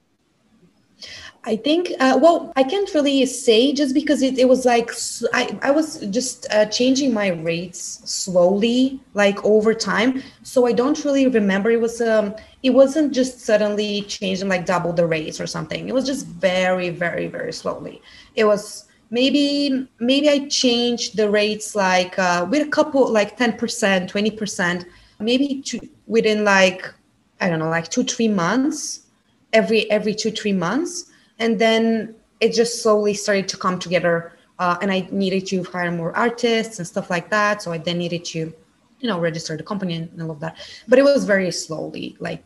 I 1.44 1.56
think, 1.56 1.92
uh, 2.00 2.20
well, 2.22 2.54
I 2.56 2.62
can't 2.62 2.94
really 2.94 3.26
say 3.26 3.74
just 3.74 3.96
because 3.96 4.22
it, 4.22 4.38
it 4.38 4.48
was 4.48 4.64
like, 4.64 4.92
I, 5.34 5.58
I 5.64 5.72
was 5.72 5.98
just 6.12 6.46
uh, 6.52 6.66
changing 6.68 7.16
my 7.16 7.30
rates 7.30 8.02
slowly, 8.06 9.00
like 9.16 9.44
over 9.44 9.74
time. 9.74 10.22
So 10.44 10.68
I 10.68 10.72
don't 10.72 11.04
really 11.04 11.28
remember. 11.28 11.72
It 11.72 11.82
was, 11.82 12.00
um, 12.00 12.36
it 12.62 12.70
wasn't 12.70 13.12
just 13.12 13.40
suddenly 13.40 14.04
changing 14.04 14.50
like 14.50 14.68
double 14.68 14.94
the 14.94 15.08
rates 15.08 15.42
or 15.42 15.48
something. 15.48 15.90
It 15.90 15.96
was 15.96 16.06
just 16.06 16.28
very, 16.28 16.90
very, 16.90 17.26
very 17.26 17.54
slowly. 17.54 18.04
It 18.36 18.44
was 18.44 18.86
maybe, 19.10 19.88
maybe 20.00 20.30
I 20.30 20.48
changed 20.48 21.18
the 21.18 21.28
rates 21.28 21.74
like 21.76 22.20
uh, 22.20 22.46
with 22.48 22.68
a 22.68 22.70
couple, 22.70 23.12
like 23.12 23.36
10%, 23.36 23.58
20%, 23.58 24.86
maybe 25.20 25.64
to, 25.64 25.80
within 26.06 26.44
like, 26.44 26.94
I 27.40 27.50
don't 27.50 27.58
know, 27.58 27.70
like 27.70 27.90
two, 27.90 28.04
three 28.04 28.28
months, 28.28 29.08
every, 29.54 29.90
every 29.90 30.14
two, 30.14 30.30
three 30.30 30.54
months 30.54 31.08
and 31.42 31.60
then 31.60 32.16
it 32.40 32.54
just 32.54 32.82
slowly 32.82 33.14
started 33.14 33.48
to 33.50 33.58
come 33.58 33.78
together 33.80 34.34
uh, 34.60 34.78
and 34.82 34.92
i 34.92 35.08
needed 35.12 35.46
to 35.48 35.64
hire 35.64 35.92
more 35.92 36.16
artists 36.16 36.80
and 36.80 36.88
stuff 36.88 37.10
like 37.10 37.30
that. 37.30 37.62
So 37.62 37.72
i 37.74 37.78
then 37.78 37.98
needed 37.98 38.24
to 38.26 38.54
you 39.00 39.08
know 39.10 39.20
register 39.20 39.58
the 39.58 39.64
company 39.64 39.96
and 39.96 40.22
all 40.22 40.32
of 40.32 40.40
that. 40.40 40.58
But 40.88 41.00
it 41.00 41.04
was 41.04 41.26
very 41.26 41.52
slowly 41.52 42.16
like 42.20 42.44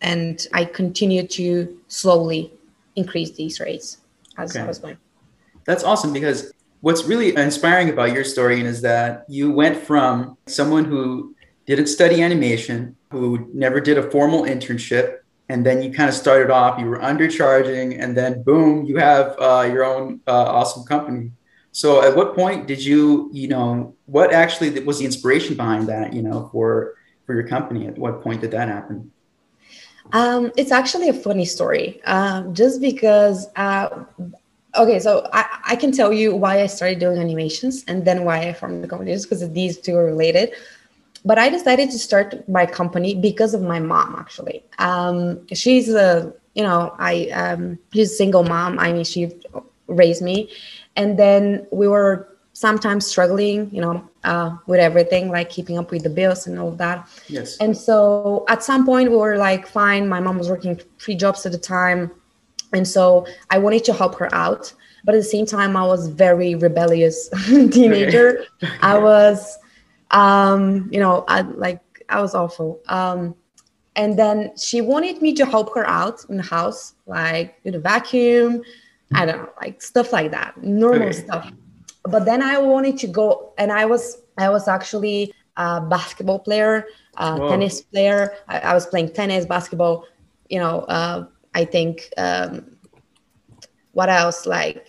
and 0.00 0.46
i 0.54 0.64
continued 0.64 1.28
to 1.30 1.78
slowly 1.88 2.50
increase 2.96 3.32
these 3.32 3.60
rates 3.60 3.98
as 4.38 4.56
okay. 4.56 4.64
i 4.64 4.66
was 4.66 4.78
going. 4.78 4.96
That's 5.66 5.84
awesome 5.84 6.12
because 6.12 6.52
what's 6.80 7.04
really 7.04 7.36
inspiring 7.36 7.90
about 7.90 8.12
your 8.12 8.24
story 8.24 8.60
is 8.62 8.80
that 8.80 9.24
you 9.28 9.52
went 9.52 9.76
from 9.76 10.38
someone 10.46 10.86
who 10.86 11.36
didn't 11.66 11.86
study 11.86 12.22
animation 12.22 12.96
who 13.10 13.48
never 13.52 13.80
did 13.80 13.98
a 13.98 14.10
formal 14.10 14.42
internship 14.42 15.19
and 15.50 15.66
then 15.66 15.82
you 15.82 15.92
kind 15.92 16.08
of 16.08 16.14
started 16.14 16.50
off, 16.50 16.78
you 16.80 16.86
were 16.86 16.98
undercharging, 16.98 18.00
and 18.00 18.16
then 18.16 18.42
boom, 18.42 18.84
you 18.84 18.96
have 18.96 19.34
uh, 19.38 19.68
your 19.72 19.84
own 19.84 20.20
uh, 20.26 20.56
awesome 20.58 20.84
company. 20.84 21.32
So 21.72 22.02
at 22.06 22.16
what 22.16 22.34
point 22.34 22.66
did 22.66 22.82
you, 22.84 23.30
you 23.32 23.48
know, 23.48 23.94
what 24.06 24.32
actually 24.32 24.70
was 24.80 24.98
the 25.00 25.04
inspiration 25.04 25.56
behind 25.56 25.88
that, 25.88 26.12
you 26.12 26.22
know, 26.22 26.48
for 26.52 26.94
for 27.26 27.34
your 27.34 27.46
company? 27.46 27.86
At 27.86 27.96
what 27.98 28.22
point 28.22 28.40
did 28.40 28.52
that 28.52 28.68
happen? 28.68 29.10
Um, 30.12 30.50
it's 30.56 30.72
actually 30.72 31.08
a 31.08 31.14
funny 31.26 31.44
story, 31.44 32.00
um, 32.04 32.54
just 32.54 32.80
because. 32.80 33.48
Uh, 33.56 34.04
okay, 34.76 34.98
so 34.98 35.28
I, 35.32 35.44
I 35.72 35.76
can 35.76 35.90
tell 35.92 36.12
you 36.12 36.34
why 36.34 36.62
I 36.62 36.66
started 36.66 36.98
doing 36.98 37.18
animations 37.18 37.84
and 37.88 38.04
then 38.04 38.24
why 38.24 38.38
I 38.48 38.52
formed 38.52 38.82
the 38.84 38.88
company, 38.88 39.12
just 39.12 39.28
because 39.28 39.48
these 39.50 39.78
two 39.78 39.96
are 39.96 40.06
related. 40.06 40.52
But 41.24 41.38
I 41.38 41.48
decided 41.48 41.90
to 41.90 41.98
start 41.98 42.48
my 42.48 42.66
company 42.66 43.14
because 43.14 43.54
of 43.54 43.62
my 43.62 43.78
mom. 43.78 44.16
Actually, 44.18 44.64
um, 44.78 45.46
she's 45.48 45.88
a 45.90 46.32
you 46.54 46.62
know 46.62 46.94
I 46.98 47.28
um, 47.28 47.78
she's 47.92 48.12
a 48.12 48.14
single 48.14 48.44
mom. 48.44 48.78
I 48.78 48.92
mean, 48.92 49.04
she 49.04 49.30
raised 49.86 50.22
me, 50.22 50.50
and 50.96 51.18
then 51.18 51.66
we 51.70 51.88
were 51.88 52.28
sometimes 52.52 53.06
struggling, 53.06 53.70
you 53.72 53.80
know, 53.80 54.06
uh, 54.24 54.56
with 54.66 54.80
everything, 54.80 55.30
like 55.30 55.48
keeping 55.48 55.78
up 55.78 55.90
with 55.90 56.02
the 56.02 56.10
bills 56.10 56.46
and 56.46 56.58
all 56.58 56.68
of 56.68 56.78
that. 56.78 57.08
Yes. 57.26 57.56
And 57.56 57.74
so 57.76 58.44
at 58.48 58.62
some 58.62 58.84
point 58.84 59.10
we 59.10 59.16
were 59.16 59.38
like, 59.38 59.66
fine. 59.66 60.08
My 60.08 60.20
mom 60.20 60.36
was 60.36 60.50
working 60.50 60.78
three 60.98 61.14
jobs 61.14 61.46
at 61.46 61.52
the 61.52 61.58
time, 61.58 62.10
and 62.72 62.86
so 62.86 63.26
I 63.50 63.58
wanted 63.58 63.84
to 63.84 63.92
help 63.92 64.16
her 64.16 64.32
out. 64.34 64.72
But 65.04 65.14
at 65.14 65.18
the 65.18 65.24
same 65.24 65.46
time, 65.46 65.76
I 65.76 65.86
was 65.86 66.08
very 66.08 66.54
rebellious 66.54 67.28
teenager. 67.46 68.44
I 68.82 68.98
was, 68.98 69.58
um, 70.10 70.88
you 70.92 71.00
know, 71.00 71.24
I 71.28 71.42
like 71.42 71.80
I 72.08 72.20
was 72.20 72.34
awful. 72.34 72.80
Um, 72.88 73.34
and 73.96 74.18
then 74.18 74.52
she 74.56 74.80
wanted 74.80 75.20
me 75.20 75.32
to 75.34 75.44
help 75.44 75.74
her 75.74 75.86
out 75.86 76.24
in 76.28 76.36
the 76.36 76.42
house, 76.42 76.94
like 77.06 77.62
do 77.64 77.70
the 77.70 77.80
vacuum, 77.80 78.62
I 79.12 79.26
don't 79.26 79.36
know, 79.38 79.50
like 79.60 79.82
stuff 79.82 80.12
like 80.12 80.30
that, 80.30 80.62
normal 80.62 81.08
okay. 81.08 81.12
stuff. 81.12 81.52
But 82.04 82.24
then 82.24 82.42
I 82.42 82.58
wanted 82.58 82.98
to 82.98 83.06
go, 83.06 83.52
and 83.58 83.72
I 83.72 83.84
was 83.84 84.18
I 84.38 84.48
was 84.48 84.68
actually 84.68 85.34
a 85.56 85.80
basketball 85.80 86.38
player, 86.38 86.86
a 87.16 87.36
tennis 87.36 87.82
player. 87.82 88.34
I, 88.48 88.60
I, 88.60 88.74
was 88.74 88.86
playing 88.86 89.12
tennis, 89.12 89.44
basketball. 89.44 90.06
You 90.48 90.60
know, 90.60 90.80
uh, 90.82 91.26
I 91.54 91.64
think 91.64 92.12
um, 92.16 92.76
what 93.92 94.08
else? 94.08 94.46
Like 94.46 94.86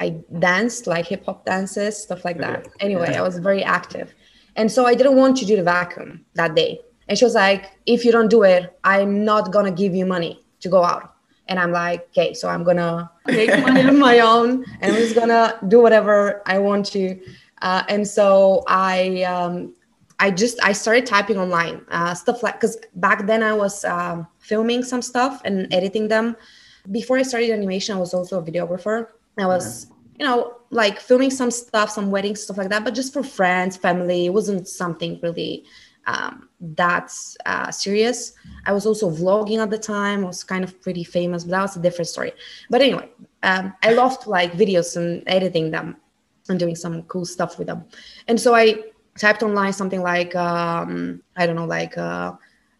I 0.00 0.16
danced, 0.38 0.86
like 0.86 1.06
hip 1.06 1.24
hop 1.26 1.44
dances, 1.44 2.02
stuff 2.02 2.24
like 2.24 2.38
that. 2.38 2.68
Anyway. 2.80 3.14
I 3.14 3.22
was 3.22 3.38
very 3.38 3.62
active, 3.62 4.14
and 4.58 4.70
so 4.70 4.84
I 4.84 4.94
didn't 4.94 5.16
want 5.16 5.36
to 5.38 5.44
do 5.46 5.56
the 5.56 5.62
vacuum 5.62 6.24
that 6.34 6.54
day. 6.54 6.80
And 7.08 7.16
she 7.18 7.24
was 7.24 7.34
like, 7.34 7.62
"If 7.86 8.04
you 8.04 8.12
don't 8.12 8.28
do 8.28 8.42
it, 8.42 8.78
I'm 8.84 9.24
not 9.24 9.52
gonna 9.54 9.72
give 9.82 9.94
you 9.94 10.04
money 10.04 10.44
to 10.60 10.68
go 10.68 10.84
out." 10.84 11.14
and 11.48 11.58
I'm 11.58 11.72
like, 11.72 12.08
okay, 12.10 12.34
so 12.34 12.48
I'm 12.48 12.62
gonna 12.62 13.10
make 13.26 13.50
money 13.62 13.82
on 13.82 13.98
my 13.98 14.20
own, 14.20 14.64
and 14.80 14.92
I'm 14.92 14.98
just 14.98 15.14
gonna 15.14 15.58
do 15.68 15.80
whatever 15.80 16.42
I 16.46 16.58
want 16.58 16.86
to. 16.86 17.18
Uh, 17.62 17.82
and 17.88 18.06
so 18.06 18.64
I, 18.68 19.22
um, 19.22 19.74
I 20.20 20.30
just 20.30 20.62
I 20.62 20.72
started 20.72 21.06
typing 21.06 21.38
online 21.38 21.84
uh, 21.90 22.14
stuff 22.14 22.42
like 22.42 22.54
because 22.54 22.76
back 22.96 23.26
then 23.26 23.42
I 23.42 23.52
was 23.52 23.84
um, 23.84 24.26
filming 24.38 24.82
some 24.82 25.02
stuff 25.02 25.40
and 25.44 25.72
editing 25.72 26.08
them. 26.08 26.36
Before 26.90 27.18
I 27.18 27.22
started 27.22 27.50
animation, 27.50 27.96
I 27.96 27.98
was 27.98 28.14
also 28.14 28.40
a 28.40 28.42
videographer. 28.42 29.08
I 29.38 29.46
was, 29.46 29.86
you 30.18 30.26
know, 30.26 30.56
like 30.70 31.00
filming 31.00 31.30
some 31.30 31.50
stuff, 31.50 31.90
some 31.90 32.10
weddings, 32.10 32.42
stuff 32.42 32.58
like 32.58 32.68
that, 32.70 32.84
but 32.84 32.94
just 32.94 33.12
for 33.12 33.22
friends, 33.22 33.76
family. 33.76 34.26
It 34.26 34.30
wasn't 34.30 34.66
something 34.66 35.18
really 35.22 35.64
um, 36.06 36.48
that's 36.60 37.36
uh, 37.46 37.70
serious. 37.70 38.32
I 38.66 38.72
was 38.72 38.86
also 38.86 39.10
vlogging 39.10 39.58
at 39.58 39.70
the 39.70 39.78
time. 39.78 40.24
I 40.24 40.26
was 40.26 40.42
kind 40.42 40.64
of 40.64 40.80
pretty 40.80 41.04
famous, 41.04 41.44
but 41.44 41.50
that 41.52 41.62
was 41.62 41.76
a 41.76 41.80
different 41.80 42.08
story. 42.08 42.32
But 42.70 42.80
anyway, 42.80 43.10
um, 43.42 43.74
I 43.82 43.92
loved 43.92 44.26
like 44.26 44.52
videos 44.52 44.96
and 44.96 45.22
editing 45.26 45.70
them 45.70 45.96
and 46.48 46.58
doing 46.58 46.74
some 46.74 47.02
cool 47.04 47.26
stuff 47.26 47.58
with 47.58 47.66
them. 47.66 47.84
And 48.26 48.40
so 48.40 48.54
I 48.54 48.82
typed 49.18 49.42
online 49.42 49.72
something 49.72 50.02
like 50.02 50.34
um, 50.34 51.22
I 51.36 51.46
don't 51.46 51.56
know, 51.56 51.66
like 51.66 51.96
uh, 51.98 52.32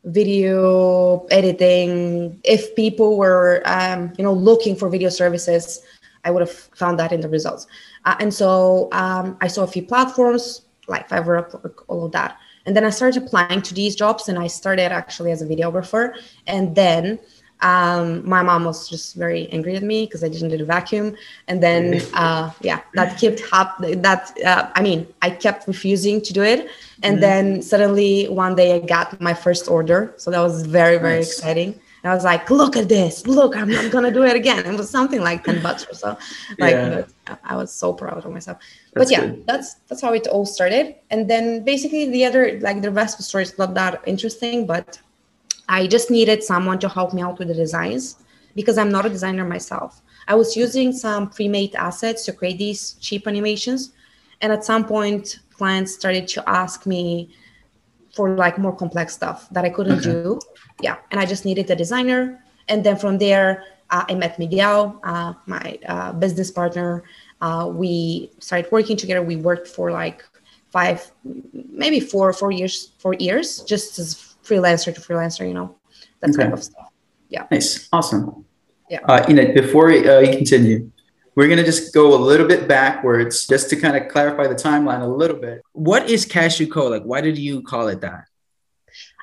video 0.05 1.27
editing. 1.31 2.41
If 2.45 2.75
people 2.75 3.19
were 3.19 3.63
um, 3.67 4.13
you 4.17 4.25
know 4.25 4.33
looking 4.33 4.75
for 4.75 4.89
video 4.89 5.11
services, 5.11 5.83
I 6.29 6.31
would 6.31 6.45
have 6.47 6.57
found 6.83 6.95
that 7.01 7.11
in 7.17 7.21
the 7.25 7.31
results. 7.39 7.67
Uh, 8.05 8.17
and 8.23 8.33
so 8.33 8.89
um, 8.93 9.37
I 9.41 9.49
saw 9.55 9.63
a 9.65 9.67
few 9.67 9.85
platforms 9.93 10.63
like 10.89 11.09
Fiverr, 11.09 11.41
all 11.89 12.05
of 12.07 12.13
that. 12.13 12.39
And 12.67 12.77
then 12.77 12.85
I 12.85 12.91
started 12.91 13.23
applying 13.23 13.63
to 13.63 13.73
these 13.75 13.95
jobs 13.97 14.29
and 14.29 14.39
I 14.39 14.47
started 14.47 14.93
actually 14.93 15.31
as 15.31 15.41
a 15.43 15.47
videographer. 15.47 16.05
And 16.47 16.75
then 16.75 17.19
um, 17.61 18.29
my 18.29 18.43
mom 18.43 18.65
was 18.65 18.89
just 18.89 19.17
very 19.17 19.49
angry 19.57 19.75
at 19.77 19.83
me 19.83 20.05
because 20.07 20.23
I 20.23 20.29
didn't 20.29 20.51
do 20.51 20.59
the 20.59 20.65
vacuum. 20.65 21.17
And 21.49 21.63
then, 21.63 22.03
uh, 22.15 22.51
yeah, 22.61 22.81
that 22.95 23.19
kept 23.19 23.43
up. 23.53 23.79
That 23.81 24.23
uh, 24.45 24.71
I 24.75 24.83
mean, 24.83 25.07
I 25.23 25.31
kept 25.31 25.67
refusing 25.67 26.21
to 26.23 26.33
do 26.33 26.43
it. 26.43 26.69
And 27.03 27.15
mm-hmm. 27.15 27.21
then 27.21 27.63
suddenly 27.63 28.29
one 28.29 28.55
day 28.55 28.75
I 28.77 28.81
got 28.81 29.21
my 29.21 29.35
first 29.35 29.69
order. 29.69 30.15
So 30.19 30.31
that 30.31 30.41
was 30.41 30.67
very 30.67 30.99
very 30.99 31.21
nice. 31.21 31.33
exciting. 31.33 31.81
I 32.09 32.15
was 32.15 32.25
like, 32.25 32.51
look 32.51 32.77
at 32.77 32.89
this, 32.89 33.27
look, 33.27 33.57
I'm 33.57 33.71
not 33.71 33.91
gonna 33.91 34.11
do 34.11 34.23
it 34.25 34.37
again. 34.37 34.65
It 34.67 34.77
was 34.77 34.91
something 34.91 35.21
like 35.21 35.45
10 35.45 35.63
bucks 35.63 35.87
or 35.89 35.95
so. 35.95 36.19
Like 36.59 36.73
yeah. 36.73 37.05
I 37.45 37.57
was 37.57 37.73
so 37.73 37.93
proud 37.93 38.25
of 38.25 38.33
myself. 38.33 38.59
That's 38.93 39.11
but 39.11 39.13
yeah, 39.13 39.27
good. 39.27 39.47
that's 39.47 39.75
that's 39.89 40.01
how 40.01 40.13
it 40.13 40.27
all 40.27 40.47
started. 40.47 40.97
And 41.11 41.29
then 41.29 41.65
basically 41.65 42.09
the 42.11 42.25
other 42.25 42.59
like 42.61 42.83
the 42.83 42.91
rest 42.91 43.15
of 43.15 43.19
the 43.19 43.25
story 43.25 43.45
is 43.45 43.59
not 43.59 43.75
that 43.75 44.03
interesting, 44.07 44.67
but 44.67 45.01
I 45.69 45.87
just 45.87 46.11
needed 46.11 46.43
someone 46.43 46.79
to 46.81 46.89
help 46.89 47.13
me 47.13 47.23
out 47.23 47.39
with 47.39 47.49
the 47.49 47.55
designs 47.55 48.17
because 48.55 48.79
I'm 48.79 48.91
not 48.91 49.07
a 49.07 49.09
designer 49.09 49.45
myself. 49.45 50.01
I 50.27 50.35
was 50.35 50.57
using 50.57 50.93
some 50.93 51.31
pre-made 51.31 51.75
assets 51.75 52.25
to 52.27 52.33
create 52.33 52.59
these 52.59 52.95
cheap 53.01 53.27
animations. 53.27 53.93
And 54.41 54.53
at 54.53 54.65
some 54.65 54.85
point, 54.85 55.41
clients 55.51 55.95
started 55.95 56.29
to 56.29 56.49
ask 56.49 56.87
me 56.87 57.31
for 58.19 58.27
like 58.35 58.59
more 58.59 58.75
complex 58.75 59.15
stuff 59.15 59.49
that 59.55 59.65
I 59.65 59.71
couldn't 59.71 60.01
okay. 60.01 60.11
do 60.11 60.41
yeah, 60.81 60.97
and 61.11 61.21
I 61.21 61.27
just 61.27 61.45
needed 61.45 61.71
a 61.71 61.77
designer. 61.77 62.43
And 62.69 62.85
then 62.85 62.97
from 62.97 63.19
there, 63.19 63.65
uh, 63.91 64.05
I 64.09 64.15
met 64.15 64.39
Miguel, 64.39 65.01
uh, 65.03 65.35
my 65.47 65.79
uh, 65.87 66.13
business 66.13 66.51
partner. 66.51 67.05
Uh, 67.41 67.71
we 67.73 68.31
started 68.39 68.71
working 68.71 68.97
together. 68.97 69.23
We 69.23 69.37
worked 69.37 69.69
for 69.69 69.91
like 69.91 70.25
five, 70.71 71.11
maybe 71.53 72.01
four, 72.01 72.33
four 72.33 72.53
years, 72.53 72.93
four 72.99 73.15
years, 73.15 73.63
just 73.63 73.99
as 73.99 74.37
freelancer 74.45 74.95
to 74.95 75.01
freelancer. 75.01 75.47
You 75.47 75.55
know, 75.55 75.77
that 76.21 76.31
okay. 76.31 76.45
type 76.45 76.53
of 76.53 76.63
stuff. 76.63 76.89
Yeah. 77.29 77.47
Nice. 77.51 77.89
Awesome. 77.93 78.45
Yeah. 78.91 79.01
Uh, 79.05 79.25
you 79.29 79.35
know, 79.35 79.53
before 79.53 79.91
uh, 79.91 80.21
you 80.21 80.33
continue, 80.37 80.91
we're 81.39 81.47
going 81.47 81.65
to 81.65 81.65
just 81.65 81.95
go 81.95 82.17
a 82.17 82.23
little 82.31 82.49
bit 82.49 82.67
backwards 82.67 83.47
just 83.47 83.71
to 83.71 83.77
kind 83.77 83.97
of 83.97 84.09
clarify 84.09 84.49
the 84.49 84.57
timeline 84.57 85.03
a 85.03 85.07
little 85.07 85.37
bit. 85.37 85.63
What 85.71 86.11
is 86.11 86.25
Cashew 86.25 86.67
Co? 86.67 86.89
Like, 86.89 87.05
why 87.05 87.21
did 87.21 87.39
you 87.39 87.63
call 87.63 87.87
it 87.87 88.01
that? 88.01 88.25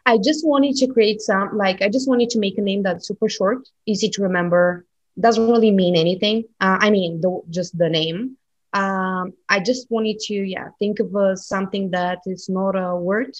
I 0.05 0.17
just 0.19 0.47
wanted 0.47 0.77
to 0.77 0.87
create 0.87 1.19
some, 1.19 1.57
like, 1.57 1.81
I 1.81 1.89
just 1.89 2.07
wanted 2.07 2.29
to 2.29 2.39
make 2.39 2.57
a 2.57 2.61
name 2.61 2.83
that's 2.83 3.05
super 3.05 3.27
short, 3.27 3.67
easy 3.85 4.07
to 4.11 4.21
remember, 4.21 4.85
doesn't 5.19 5.45
really 5.45 5.71
mean 5.71 5.97
anything. 5.97 6.45
Uh, 6.61 6.77
I 6.79 6.89
mean, 6.89 7.19
the, 7.19 7.41
just 7.49 7.77
the 7.77 7.89
name. 7.89 8.37
Um, 8.71 9.33
I 9.49 9.59
just 9.59 9.91
wanted 9.91 10.19
to, 10.27 10.35
yeah, 10.35 10.69
think 10.79 11.01
of 11.01 11.13
uh, 11.13 11.35
something 11.35 11.91
that 11.91 12.19
is 12.25 12.47
not 12.47 12.77
a 12.77 12.95
word, 12.95 13.35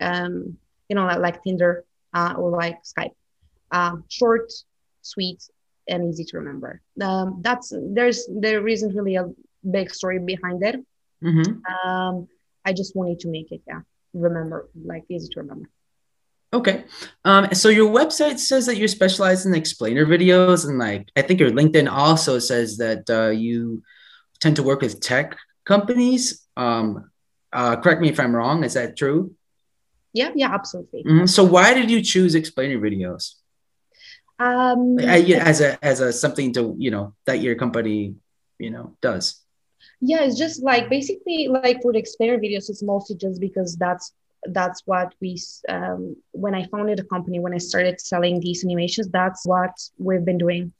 um, 0.00 0.58
you 0.88 0.96
know, 0.96 1.06
like, 1.06 1.20
like 1.20 1.44
Tinder 1.44 1.84
uh, 2.12 2.34
or 2.36 2.50
like 2.50 2.82
Skype. 2.82 3.14
Um, 3.70 4.02
short, 4.08 4.52
sweet, 5.02 5.48
and 5.88 6.08
easy 6.08 6.24
to 6.24 6.38
remember. 6.38 6.80
Um, 7.00 7.40
that's 7.42 7.72
there's 7.74 8.26
there 8.28 8.66
isn't 8.66 8.94
really 8.94 9.16
a 9.16 9.30
big 9.68 9.94
story 9.94 10.18
behind 10.18 10.62
it. 10.62 10.76
Mm-hmm. 11.22 11.88
Um, 11.88 12.28
I 12.64 12.72
just 12.72 12.96
wanted 12.96 13.20
to 13.20 13.28
make 13.28 13.52
it, 13.52 13.62
yeah 13.66 13.80
remember, 14.14 14.68
like 14.82 15.04
easy 15.08 15.28
to 15.28 15.40
remember. 15.40 15.68
Okay. 16.52 16.84
Um, 17.24 17.52
so 17.52 17.68
your 17.68 17.90
website 17.92 18.38
says 18.38 18.66
that 18.66 18.76
you 18.76 18.86
specialize 18.86 19.44
in 19.44 19.54
explainer 19.54 20.06
videos, 20.06 20.68
and 20.68 20.78
like 20.78 21.08
I 21.16 21.22
think 21.22 21.40
your 21.40 21.50
LinkedIn 21.50 21.90
also 21.90 22.38
says 22.38 22.76
that 22.78 23.10
uh, 23.10 23.30
you 23.30 23.82
tend 24.40 24.56
to 24.56 24.62
work 24.62 24.80
with 24.80 25.00
tech 25.00 25.36
companies. 25.64 26.46
Um, 26.56 27.10
uh, 27.52 27.76
correct 27.76 28.00
me 28.00 28.08
if 28.08 28.20
I'm 28.20 28.34
wrong. 28.34 28.62
Is 28.62 28.74
that 28.74 28.96
true? 28.96 29.34
Yeah, 30.12 30.30
yeah, 30.36 30.54
absolutely. 30.54 31.02
Mm-hmm. 31.02 31.26
So 31.26 31.42
why 31.42 31.74
did 31.74 31.90
you 31.90 32.00
choose 32.00 32.36
explainer 32.36 32.78
videos? 32.78 33.34
Um, 34.38 34.98
as 34.98 35.60
a 35.60 35.84
as 35.84 36.00
a 36.00 36.12
something 36.12 36.52
to 36.54 36.74
you 36.76 36.90
know 36.90 37.14
that 37.26 37.40
your 37.40 37.54
company 37.54 38.16
you 38.58 38.70
know 38.70 38.96
does 39.00 39.42
yeah 40.00 40.22
it's 40.22 40.36
just 40.36 40.62
like 40.62 40.90
basically 40.90 41.46
like 41.48 41.80
for 41.82 41.92
the 41.92 41.98
explainer 41.98 42.38
videos 42.38 42.68
it's 42.68 42.82
mostly 42.82 43.16
just 43.16 43.40
because 43.40 43.76
that's 43.76 44.12
that's 44.46 44.82
what 44.86 45.14
we 45.20 45.40
um, 45.68 46.16
when 46.32 46.54
i 46.54 46.64
founded 46.66 46.98
the 46.98 47.04
company 47.04 47.38
when 47.38 47.54
i 47.54 47.58
started 47.58 48.00
selling 48.00 48.40
these 48.40 48.64
animations 48.64 49.08
that's 49.08 49.46
what 49.46 49.70
we've 49.98 50.24
been 50.24 50.38
doing 50.38 50.72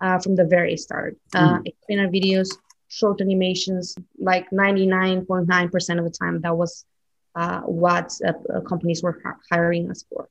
uh, 0.00 0.18
from 0.18 0.36
the 0.36 0.44
very 0.44 0.76
start 0.76 1.16
uh, 1.34 1.58
mm. 1.58 1.66
explainer 1.66 2.08
videos 2.08 2.48
short 2.90 3.20
animations 3.20 3.96
like 4.18 4.50
99.9% 4.50 5.98
of 5.98 6.04
the 6.04 6.10
time 6.10 6.40
that 6.40 6.56
was 6.56 6.84
uh, 7.36 7.60
what 7.60 8.12
uh, 8.26 8.60
companies 8.62 9.02
were 9.02 9.22
hiring 9.50 9.90
us 9.90 10.04
for. 10.10 10.28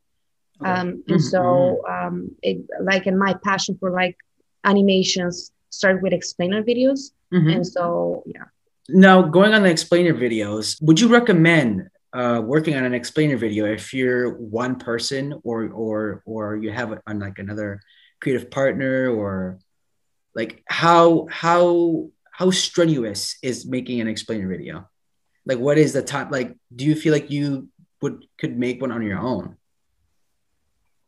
Um, 0.66 0.88
and 0.88 1.04
mm-hmm. 1.06 1.18
so, 1.20 1.82
um, 1.88 2.36
it, 2.42 2.58
like, 2.82 3.08
in 3.08 3.18
my 3.18 3.36
passion 3.44 3.78
for 3.80 3.92
like 3.92 4.18
animations 4.64 5.52
started 5.70 6.02
with 6.02 6.14
explainer 6.14 6.64
videos. 6.64 7.12
Mm-hmm. 7.34 7.50
And 7.50 7.68
so, 7.68 8.24
yeah. 8.26 8.46
Now, 8.90 9.22
going 9.22 9.54
on 9.54 9.64
the 9.64 9.70
explainer 9.70 10.14
videos, 10.14 10.82
would 10.82 11.00
you 11.00 11.08
recommend 11.08 11.90
uh, 12.12 12.42
working 12.44 12.76
on 12.76 12.84
an 12.84 12.94
explainer 12.94 13.38
video 13.38 13.66
if 13.66 13.94
you're 13.94 14.34
one 14.34 14.78
person 14.78 15.40
or 15.44 15.70
or 15.70 16.24
or 16.26 16.58
you 16.58 16.72
have 16.72 16.98
on 17.06 17.20
like 17.20 17.38
another 17.38 17.82
creative 18.20 18.50
partner 18.50 19.10
or 19.10 19.60
like 20.34 20.64
how 20.66 21.28
how 21.30 22.10
how 22.32 22.50
strenuous 22.50 23.38
is 23.44 23.68
making 23.68 24.02
an 24.02 24.08
explainer 24.08 24.48
video? 24.48 24.90
Like, 25.46 25.60
what 25.60 25.78
is 25.78 25.94
the 25.94 26.02
time? 26.02 26.32
Like, 26.32 26.58
do 26.76 26.86
you 26.86 26.96
feel 26.96 27.14
like 27.14 27.30
you 27.30 27.70
would 28.02 28.26
could 28.40 28.58
make 28.58 28.82
one 28.82 28.92
on 28.92 29.04
your 29.04 29.20
own? 29.20 29.58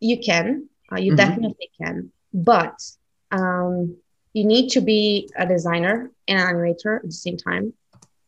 You 0.01 0.19
can. 0.19 0.67
Uh, 0.91 0.97
you 0.97 1.13
mm-hmm. 1.13 1.15
definitely 1.15 1.69
can, 1.81 2.11
but 2.33 2.75
um, 3.31 3.95
you 4.33 4.43
need 4.43 4.67
to 4.71 4.81
be 4.81 5.29
a 5.37 5.45
designer 5.45 6.11
and 6.27 6.39
an 6.39 6.47
animator 6.53 6.97
at 6.97 7.03
the 7.03 7.11
same 7.11 7.37
time. 7.37 7.73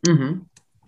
Mm-hmm. 0.07 0.43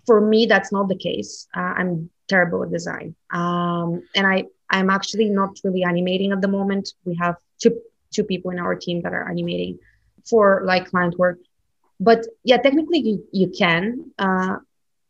For 0.06 0.22
me, 0.22 0.46
that's 0.46 0.72
not 0.72 0.88
the 0.88 0.96
case. 0.96 1.48
Uh, 1.54 1.74
I'm 1.80 2.10
terrible 2.30 2.63
at 2.63 2.72
design, 2.72 3.15
um, 3.32 4.04
and 4.15 4.25
I 4.25 4.46
I'm 4.70 4.89
actually 4.89 5.30
not 5.30 5.60
really 5.65 5.84
animating 5.84 6.32
at 6.32 6.42
the 6.42 6.48
moment. 6.48 6.94
We 7.04 7.15
have 7.15 7.36
two 7.62 7.82
two 8.13 8.24
people 8.24 8.51
in 8.51 8.60
our 8.60 8.75
team 8.75 9.01
that 9.01 9.13
are 9.13 9.30
animating 9.30 9.80
for 10.30 10.62
like 10.63 10.89
client 10.92 11.20
work, 11.20 11.39
but 12.00 12.25
yeah, 12.44 12.58
technically 12.58 13.00
you, 13.00 13.27
you 13.32 13.50
can. 13.50 14.12
Uh, 14.18 14.58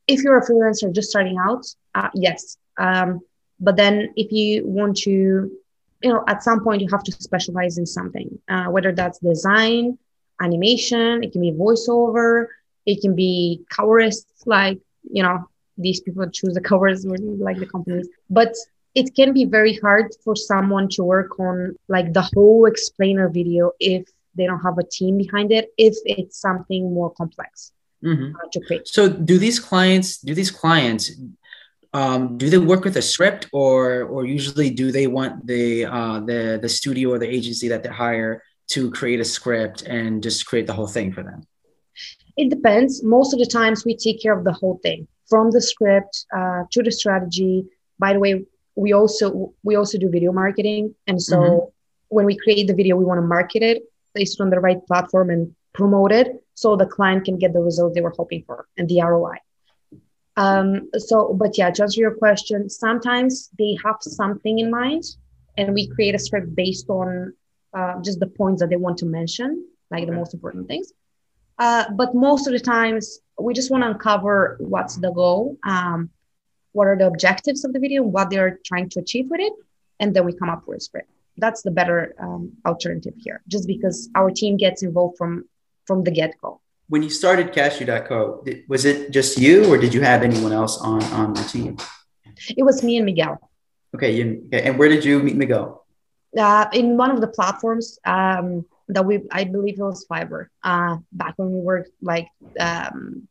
if 0.07 0.23
you're 0.23 0.37
a 0.37 0.45
freelancer 0.45 0.93
just 0.93 1.09
starting 1.09 1.37
out, 1.39 1.65
uh, 1.93 2.09
yes. 2.13 2.57
Um, 2.77 3.21
but 3.59 3.75
then 3.75 4.13
if 4.15 4.31
you 4.31 4.67
want 4.67 4.97
to, 4.97 5.51
you 6.05 6.13
know, 6.13 6.23
at 6.27 6.43
some 6.43 6.63
point 6.63 6.81
you 6.83 6.87
have 6.91 7.03
to 7.03 7.11
specialize 7.11 7.79
in 7.79 7.85
something, 7.87 8.29
uh, 8.47 8.65
whether 8.65 8.91
that's 8.91 9.17
design, 9.17 9.97
animation, 10.39 11.23
it 11.23 11.31
can 11.31 11.41
be 11.41 11.51
voiceover, 11.51 12.45
it 12.85 13.01
can 13.01 13.15
be 13.15 13.61
colorists, 13.71 14.45
like, 14.45 14.79
you 15.11 15.23
know, 15.23 15.49
these 15.79 16.01
people 16.01 16.29
choose 16.29 16.53
the 16.53 16.61
covers 16.71 17.03
like 17.05 17.57
the 17.57 17.65
companies. 17.65 18.07
But 18.29 18.53
it 18.93 19.15
can 19.15 19.33
be 19.33 19.45
very 19.45 19.75
hard 19.77 20.05
for 20.23 20.35
someone 20.35 20.89
to 20.89 21.03
work 21.03 21.39
on 21.39 21.75
like 21.87 22.13
the 22.13 22.29
whole 22.33 22.65
explainer 22.67 23.27
video 23.27 23.71
if 23.79 24.03
they 24.35 24.45
don't 24.45 24.61
have 24.61 24.77
a 24.77 24.83
team 24.83 25.17
behind 25.17 25.51
it, 25.51 25.73
if 25.79 25.95
it's 26.05 26.39
something 26.39 26.93
more 26.93 27.09
complex 27.13 27.71
mm-hmm. 28.03 28.35
uh, 28.35 28.47
to 28.51 28.59
create. 28.61 28.87
So 28.87 29.09
do 29.09 29.39
these 29.39 29.59
clients, 29.59 30.19
do 30.19 30.35
these 30.35 30.51
clients, 30.51 31.11
um, 31.95 32.37
do 32.37 32.49
they 32.49 32.57
work 32.57 32.83
with 32.83 32.97
a 32.97 33.01
script 33.01 33.47
or 33.53 34.03
or 34.03 34.25
usually 34.25 34.69
do 34.69 34.91
they 34.91 35.07
want 35.07 35.47
the 35.47 35.85
uh, 35.85 36.19
the 36.29 36.59
the 36.61 36.67
studio 36.67 37.11
or 37.13 37.19
the 37.19 37.31
agency 37.37 37.67
that 37.69 37.83
they 37.83 37.93
hire 38.05 38.43
to 38.73 38.91
create 38.91 39.21
a 39.21 39.29
script 39.37 39.83
and 39.83 40.21
just 40.21 40.45
create 40.45 40.67
the 40.67 40.73
whole 40.73 40.91
thing 40.97 41.13
for 41.13 41.23
them? 41.23 41.39
It 42.35 42.49
depends. 42.49 43.01
Most 43.01 43.33
of 43.33 43.39
the 43.39 43.45
times 43.45 43.85
we 43.85 43.95
take 43.95 44.21
care 44.21 44.37
of 44.37 44.43
the 44.43 44.51
whole 44.51 44.77
thing 44.83 45.07
from 45.29 45.51
the 45.51 45.61
script 45.61 46.25
uh, 46.37 46.63
to 46.73 46.83
the 46.83 46.91
strategy. 46.91 47.65
By 47.97 48.11
the 48.11 48.19
way, 48.19 48.43
we 48.75 48.91
also 48.91 49.53
we 49.63 49.75
also 49.75 49.97
do 49.97 50.09
video 50.09 50.33
marketing, 50.33 50.93
and 51.07 51.21
so 51.21 51.37
mm-hmm. 51.37 52.15
when 52.15 52.25
we 52.25 52.35
create 52.35 52.67
the 52.67 52.75
video, 52.75 52.97
we 52.97 53.05
want 53.05 53.19
to 53.19 53.27
market 53.37 53.63
it, 53.63 53.83
place 54.13 54.33
it 54.33 54.41
on 54.41 54.49
the 54.49 54.59
right 54.59 54.85
platform, 54.85 55.29
and 55.29 55.55
promote 55.73 56.11
it 56.11 56.27
so 56.55 56.75
the 56.75 56.85
client 56.97 57.23
can 57.23 57.37
get 57.37 57.53
the 57.53 57.63
result 57.69 57.93
they 57.93 58.01
were 58.01 58.17
hoping 58.17 58.43
for 58.45 58.67
and 58.77 58.89
the 58.89 59.01
ROI. 59.01 59.37
Um, 60.37 60.89
so, 60.97 61.33
but 61.33 61.57
yeah, 61.57 61.71
to 61.71 61.83
answer 61.83 62.01
your 62.01 62.15
question, 62.15 62.69
sometimes 62.69 63.49
they 63.57 63.77
have 63.85 63.97
something 64.01 64.59
in 64.59 64.69
mind 64.69 65.03
and 65.57 65.73
we 65.73 65.87
create 65.87 66.15
a 66.15 66.19
script 66.19 66.53
based 66.55 66.89
on 66.89 67.33
uh, 67.73 68.01
just 68.01 68.19
the 68.19 68.27
points 68.27 68.61
that 68.61 68.69
they 68.69 68.75
want 68.75 68.97
to 68.97 69.05
mention, 69.05 69.65
like 69.91 70.03
okay. 70.03 70.09
the 70.09 70.15
most 70.15 70.33
important 70.33 70.67
things. 70.67 70.91
Uh, 71.57 71.85
but 71.95 72.13
most 72.13 72.47
of 72.47 72.53
the 72.53 72.59
times, 72.59 73.19
we 73.39 73.53
just 73.53 73.71
want 73.71 73.83
to 73.83 73.89
uncover 73.89 74.57
what's 74.59 74.95
the 74.97 75.11
goal, 75.11 75.57
um, 75.63 76.09
what 76.73 76.87
are 76.87 76.97
the 76.97 77.07
objectives 77.07 77.63
of 77.63 77.71
the 77.71 77.79
video, 77.79 78.03
what 78.03 78.29
they're 78.29 78.59
trying 78.65 78.89
to 78.89 78.99
achieve 78.99 79.29
with 79.29 79.39
it, 79.39 79.53
and 79.99 80.13
then 80.13 80.25
we 80.25 80.33
come 80.33 80.49
up 80.49 80.67
with 80.67 80.77
a 80.77 80.81
script. 80.81 81.09
That's 81.37 81.61
the 81.61 81.71
better 81.71 82.13
um, 82.19 82.51
alternative 82.65 83.13
here, 83.17 83.41
just 83.47 83.67
because 83.67 84.09
our 84.15 84.31
team 84.31 84.57
gets 84.57 84.83
involved 84.83 85.17
from 85.17 85.45
from 85.85 86.03
the 86.03 86.11
get 86.11 86.33
go. 86.41 86.59
When 86.87 87.01
you 87.01 87.09
started 87.09 87.51
Cashew.co, 87.51 88.45
was 88.67 88.85
it 88.85 89.11
just 89.11 89.39
you 89.39 89.65
or 89.73 89.77
did 89.77 89.93
you 89.93 90.01
have 90.01 90.21
anyone 90.21 90.51
else 90.51 90.77
on, 90.79 91.03
on 91.05 91.33
the 91.33 91.41
team? 91.43 91.77
It 92.55 92.63
was 92.63 92.83
me 92.83 92.97
and 92.97 93.05
Miguel. 93.05 93.39
Okay. 93.95 94.11
You, 94.11 94.43
okay. 94.47 94.63
And 94.63 94.77
where 94.77 94.89
did 94.89 95.03
you 95.03 95.19
meet 95.19 95.35
Miguel? 95.35 95.85
Uh, 96.37 96.67
in 96.73 96.97
one 96.97 97.11
of 97.11 97.21
the 97.21 97.27
platforms 97.27 97.97
um, 98.05 98.65
that 98.89 99.05
we, 99.05 99.21
I 99.31 99.45
believe 99.45 99.79
it 99.79 99.83
was 99.83 100.05
Fiverr, 100.05 100.47
uh, 100.63 100.97
back 101.11 101.33
when 101.37 101.53
we 101.53 101.59
worked 101.61 101.91
like, 102.01 102.27
um, 102.59 103.27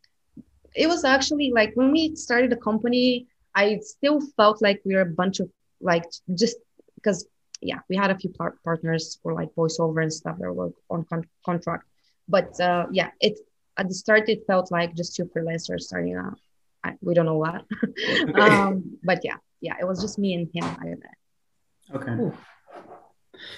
it 0.74 0.88
was 0.88 1.04
actually 1.04 1.52
like 1.52 1.72
when 1.74 1.92
we 1.92 2.16
started 2.16 2.50
the 2.50 2.56
company, 2.56 3.28
I 3.54 3.78
still 3.82 4.20
felt 4.36 4.60
like 4.62 4.80
we 4.84 4.94
were 4.94 5.02
a 5.02 5.06
bunch 5.06 5.38
of 5.38 5.48
like 5.80 6.04
just 6.34 6.56
because 6.96 7.26
yeah, 7.60 7.78
we 7.88 7.96
had 7.96 8.10
a 8.10 8.18
few 8.18 8.30
par- 8.30 8.56
partners 8.64 9.18
for 9.22 9.32
like 9.32 9.54
voiceover 9.54 10.02
and 10.02 10.12
stuff 10.12 10.36
that 10.38 10.52
were 10.52 10.72
on 10.90 11.04
con- 11.04 11.28
contract 11.44 11.84
but 12.28 12.58
uh, 12.60 12.86
yeah, 12.90 13.10
it 13.20 13.38
at 13.76 13.88
the 13.88 13.94
start 13.94 14.28
it 14.28 14.44
felt 14.46 14.70
like 14.70 14.94
just 14.94 15.16
two 15.16 15.24
freelancers 15.24 15.80
starting 15.80 16.16
out. 16.16 16.38
I, 16.82 16.94
we 17.00 17.14
don't 17.14 17.26
know 17.26 17.38
what, 17.38 17.64
um, 18.34 18.98
but 19.02 19.20
yeah, 19.24 19.36
yeah, 19.60 19.74
it 19.80 19.86
was 19.86 20.00
just 20.00 20.18
me 20.18 20.34
and 20.34 20.48
him. 20.52 20.64
I 20.64 20.94
bet. 20.94 21.94
Okay. 21.94 22.12
Ooh. 22.12 22.36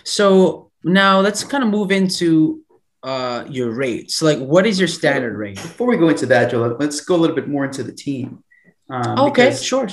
So 0.04 0.70
now 0.82 1.20
let's 1.20 1.44
kind 1.44 1.64
of 1.64 1.70
move 1.70 1.90
into 1.90 2.62
uh, 3.02 3.44
your 3.48 3.70
rates. 3.70 4.22
Like, 4.22 4.38
what 4.38 4.66
is 4.66 4.78
your 4.78 4.88
standard 4.88 5.36
rate? 5.36 5.56
Before 5.56 5.86
we 5.86 5.96
go 5.96 6.08
into 6.08 6.26
that, 6.26 6.50
Joel, 6.50 6.76
let's 6.78 7.00
go 7.00 7.14
a 7.14 7.18
little 7.18 7.36
bit 7.36 7.48
more 7.48 7.64
into 7.64 7.82
the 7.82 7.92
team. 7.92 8.42
Um, 8.88 9.18
okay, 9.18 9.46
because, 9.46 9.62
sure, 9.62 9.88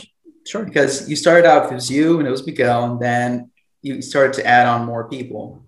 sure. 0.46 0.66
Because 0.66 1.10
you 1.10 1.16
started 1.16 1.46
out, 1.46 1.72
it 1.72 1.76
was 1.76 1.90
you 1.90 2.20
and 2.20 2.28
it 2.28 2.32
was 2.32 2.46
Miguel, 2.46 2.92
and 2.92 3.00
then 3.00 3.52
you 3.82 4.02
started 4.02 4.34
to 4.34 4.46
add 4.46 4.68
on 4.68 4.86
more 4.86 5.08
people. 5.10 5.66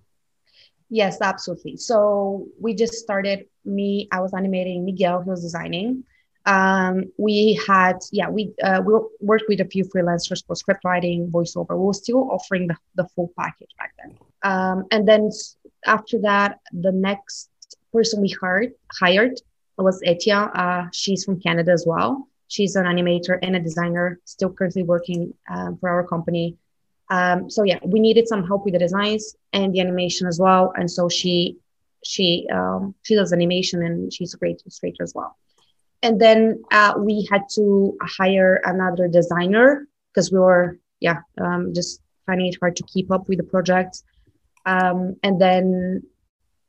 Yes, 0.89 1.19
absolutely. 1.21 1.77
So 1.77 2.47
we 2.59 2.73
just 2.73 2.93
started. 2.93 3.45
Me, 3.65 4.07
I 4.11 4.19
was 4.19 4.33
animating. 4.33 4.85
Miguel, 4.85 5.21
he 5.23 5.29
was 5.29 5.41
designing. 5.41 6.03
Um, 6.45 7.11
we 7.17 7.59
had, 7.67 7.97
yeah, 8.11 8.29
we 8.29 8.53
uh, 8.63 8.81
we 8.85 8.93
worked 9.19 9.45
with 9.49 9.61
a 9.61 9.65
few 9.65 9.83
freelancers 9.85 10.45
for 10.45 10.55
script 10.55 10.85
writing, 10.85 11.31
voiceover. 11.31 11.71
We 11.71 11.85
were 11.85 11.93
still 11.93 12.29
offering 12.31 12.67
the, 12.67 12.77
the 12.93 13.07
full 13.15 13.31
package 13.37 13.71
back 13.79 13.93
then. 13.97 14.17
Um, 14.43 14.85
and 14.91 15.07
then 15.07 15.31
after 15.87 16.19
that, 16.21 16.59
the 16.71 16.91
next 16.91 17.49
person 17.91 18.21
we 18.21 18.29
hired 18.29 18.73
hired 18.91 19.41
was 19.77 20.01
Etia. 20.03 20.55
Uh, 20.55 20.89
she's 20.93 21.23
from 21.25 21.39
Canada 21.41 21.71
as 21.71 21.85
well. 21.87 22.27
She's 22.47 22.75
an 22.75 22.85
animator 22.85 23.39
and 23.41 23.55
a 23.55 23.59
designer, 23.59 24.19
still 24.25 24.51
currently 24.51 24.83
working 24.83 25.33
um, 25.49 25.77
for 25.79 25.89
our 25.89 26.05
company. 26.05 26.57
Um, 27.09 27.49
so 27.49 27.63
yeah, 27.63 27.79
we 27.83 27.99
needed 27.99 28.27
some 28.27 28.45
help 28.45 28.65
with 28.65 28.73
the 28.73 28.79
designs 28.79 29.35
and 29.53 29.73
the 29.73 29.79
animation 29.79 30.27
as 30.27 30.39
well. 30.39 30.73
And 30.75 30.89
so 30.89 31.09
she 31.09 31.57
she 32.03 32.47
um, 32.51 32.95
she 33.03 33.15
does 33.15 33.33
animation 33.33 33.83
and 33.83 34.13
she's 34.13 34.33
a 34.33 34.37
great 34.37 34.61
illustrator 34.63 35.03
as 35.03 35.13
well. 35.15 35.37
And 36.01 36.19
then 36.19 36.63
uh, 36.71 36.93
we 36.97 37.27
had 37.31 37.43
to 37.55 37.97
hire 38.01 38.61
another 38.65 39.07
designer 39.07 39.87
because 40.13 40.31
we 40.31 40.39
were 40.39 40.79
yeah 40.99 41.21
um, 41.39 41.73
just 41.73 42.01
finding 42.25 42.47
it 42.47 42.57
hard 42.59 42.75
to 42.77 42.83
keep 42.83 43.11
up 43.11 43.27
with 43.27 43.37
the 43.37 43.43
project. 43.43 44.03
Um, 44.65 45.15
and 45.23 45.39
then 45.39 46.03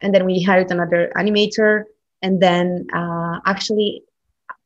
and 0.03 0.14
then 0.14 0.27
we 0.27 0.42
hired 0.42 0.70
another 0.70 1.11
animator. 1.16 1.85
And 2.22 2.40
then 2.40 2.87
uh, 2.94 3.40
actually, 3.46 4.03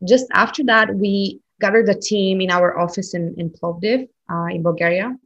just 0.09 0.26
after 0.33 0.64
that, 0.64 0.94
we 0.94 1.40
gathered 1.61 1.88
a 1.88 1.94
team 1.94 2.40
in 2.40 2.50
our 2.50 2.78
office 2.78 3.14
in 3.14 3.35
in 3.38 3.50
Plovdiv 3.50 4.09
uh, 4.30 4.46
in 4.46 4.62
Bulgaria 4.62 5.16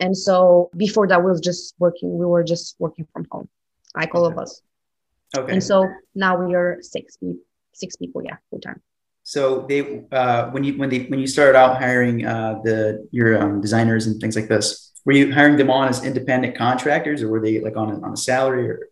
and 0.00 0.16
so 0.16 0.70
before 0.76 1.06
that, 1.08 1.22
we 1.22 1.30
was 1.30 1.40
just 1.40 1.74
working. 1.78 2.18
We 2.18 2.26
were 2.26 2.44
just 2.44 2.76
working 2.78 3.06
from 3.12 3.26
home, 3.30 3.48
like 3.94 4.14
all 4.14 4.26
of 4.26 4.38
us. 4.38 4.62
Okay. 5.36 5.52
And 5.52 5.62
so 5.62 5.88
now 6.14 6.36
we 6.36 6.54
are 6.54 6.78
six 6.80 7.16
people. 7.16 7.40
Six 7.72 7.94
people, 7.96 8.22
yeah, 8.24 8.36
full 8.48 8.60
time. 8.60 8.80
So 9.22 9.66
they, 9.68 10.02
uh, 10.10 10.48
when 10.48 10.64
you 10.64 10.78
when 10.78 10.88
they 10.88 11.00
when 11.04 11.18
you 11.18 11.26
started 11.26 11.58
out 11.58 11.78
hiring 11.78 12.24
uh, 12.24 12.60
the 12.64 13.06
your 13.10 13.38
um, 13.38 13.60
designers 13.60 14.06
and 14.06 14.18
things 14.18 14.34
like 14.34 14.48
this, 14.48 14.92
were 15.04 15.12
you 15.12 15.30
hiring 15.30 15.58
them 15.58 15.68
on 15.68 15.88
as 15.88 16.02
independent 16.04 16.56
contractors, 16.56 17.22
or 17.22 17.28
were 17.28 17.40
they 17.40 17.60
like 17.60 17.76
on 17.76 17.90
a, 17.90 18.00
on 18.00 18.14
a 18.14 18.16
salary? 18.16 18.70
Or 18.70 18.88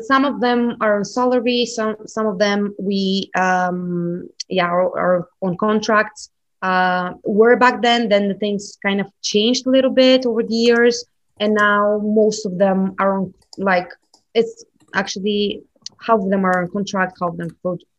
some 0.00 0.24
of 0.24 0.40
them 0.40 0.76
are 0.80 0.96
on 0.96 1.04
salary. 1.04 1.66
Some 1.66 1.96
some 2.06 2.26
of 2.26 2.38
them 2.40 2.74
we 2.80 3.30
um, 3.36 4.28
yeah 4.48 4.66
are, 4.66 4.98
are 4.98 5.28
on 5.40 5.56
contracts 5.56 6.31
uh, 6.62 7.14
were 7.24 7.56
back 7.56 7.82
then. 7.82 8.08
Then 8.08 8.28
the 8.28 8.34
things 8.34 8.78
kind 8.82 9.00
of 9.00 9.08
changed 9.20 9.66
a 9.66 9.70
little 9.70 9.90
bit 9.90 10.26
over 10.26 10.42
the 10.42 10.54
years, 10.54 11.04
and 11.40 11.54
now 11.54 12.00
most 12.02 12.46
of 12.46 12.58
them 12.58 12.94
are 12.98 13.18
on 13.18 13.34
like 13.58 13.90
it's 14.34 14.64
actually 14.94 15.62
half 16.00 16.20
of 16.20 16.30
them 16.30 16.44
are 16.44 16.62
on 16.62 16.70
contract, 16.70 17.18
half 17.20 17.30
of 17.30 17.36
them 17.36 17.50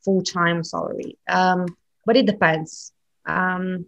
full 0.04 0.21
time 0.21 0.63
salary. 0.63 1.17
Um, 1.28 1.65
but 2.06 2.17
it 2.17 2.26
depends. 2.26 2.93
Um, 3.26 3.86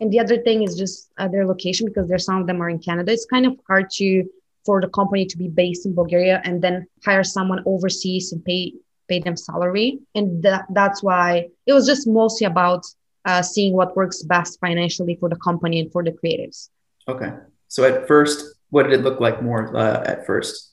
and 0.00 0.10
the 0.10 0.20
other 0.20 0.38
thing 0.38 0.62
is 0.62 0.76
just 0.76 1.10
uh, 1.18 1.28
their 1.28 1.46
location 1.46 1.86
because 1.86 2.08
there's 2.08 2.24
some 2.24 2.40
of 2.40 2.46
them 2.46 2.62
are 2.62 2.68
in 2.68 2.78
Canada. 2.78 3.12
It's 3.12 3.26
kind 3.26 3.46
of 3.46 3.58
hard 3.66 3.90
to 3.98 4.24
for 4.64 4.80
the 4.80 4.88
company 4.88 5.26
to 5.26 5.36
be 5.36 5.48
based 5.48 5.86
in 5.86 5.94
Bulgaria 5.94 6.40
and 6.44 6.62
then 6.62 6.86
hire 7.04 7.24
someone 7.24 7.62
overseas 7.66 8.32
and 8.32 8.44
pay 8.44 8.74
pay 9.08 9.18
them 9.18 9.36
salary. 9.36 9.98
And 10.14 10.42
that, 10.44 10.66
that's 10.70 11.02
why 11.02 11.48
it 11.66 11.72
was 11.72 11.86
just 11.86 12.06
mostly 12.06 12.46
about 12.46 12.84
uh, 13.24 13.42
seeing 13.42 13.74
what 13.74 13.96
works 13.96 14.22
best 14.22 14.58
financially 14.60 15.16
for 15.18 15.28
the 15.28 15.36
company 15.36 15.80
and 15.80 15.92
for 15.92 16.02
the 16.02 16.12
creatives. 16.12 16.68
Okay. 17.08 17.32
So 17.68 17.84
at 17.84 18.06
first, 18.06 18.44
what 18.70 18.84
did 18.84 18.92
it 18.92 19.02
look 19.02 19.20
like 19.20 19.42
more 19.42 19.76
uh, 19.76 20.02
at 20.04 20.26
first? 20.26 20.70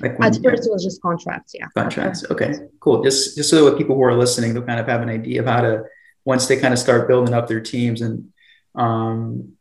Like 0.00 0.18
when, 0.18 0.28
at 0.28 0.42
first, 0.42 0.66
it 0.66 0.72
was 0.72 0.82
just 0.82 1.00
contracts. 1.00 1.52
Yeah. 1.54 1.66
Contracts. 1.74 2.24
Okay. 2.30 2.54
Cool. 2.80 3.02
Just 3.02 3.36
just 3.36 3.48
so 3.50 3.64
that 3.70 3.78
people 3.78 3.94
who 3.94 4.02
are 4.02 4.14
listening, 4.14 4.52
they'll 4.54 4.62
kind 4.62 4.80
of 4.80 4.88
have 4.88 5.02
an 5.02 5.08
idea 5.08 5.40
of 5.40 5.46
how 5.46 5.60
to 5.60 5.84
once 6.24 6.46
they 6.46 6.56
kind 6.56 6.74
of 6.74 6.80
start 6.80 7.06
building 7.06 7.34
up 7.34 7.46
their 7.46 7.60
teams 7.60 8.02
and 8.02 8.32
um, 8.74 9.52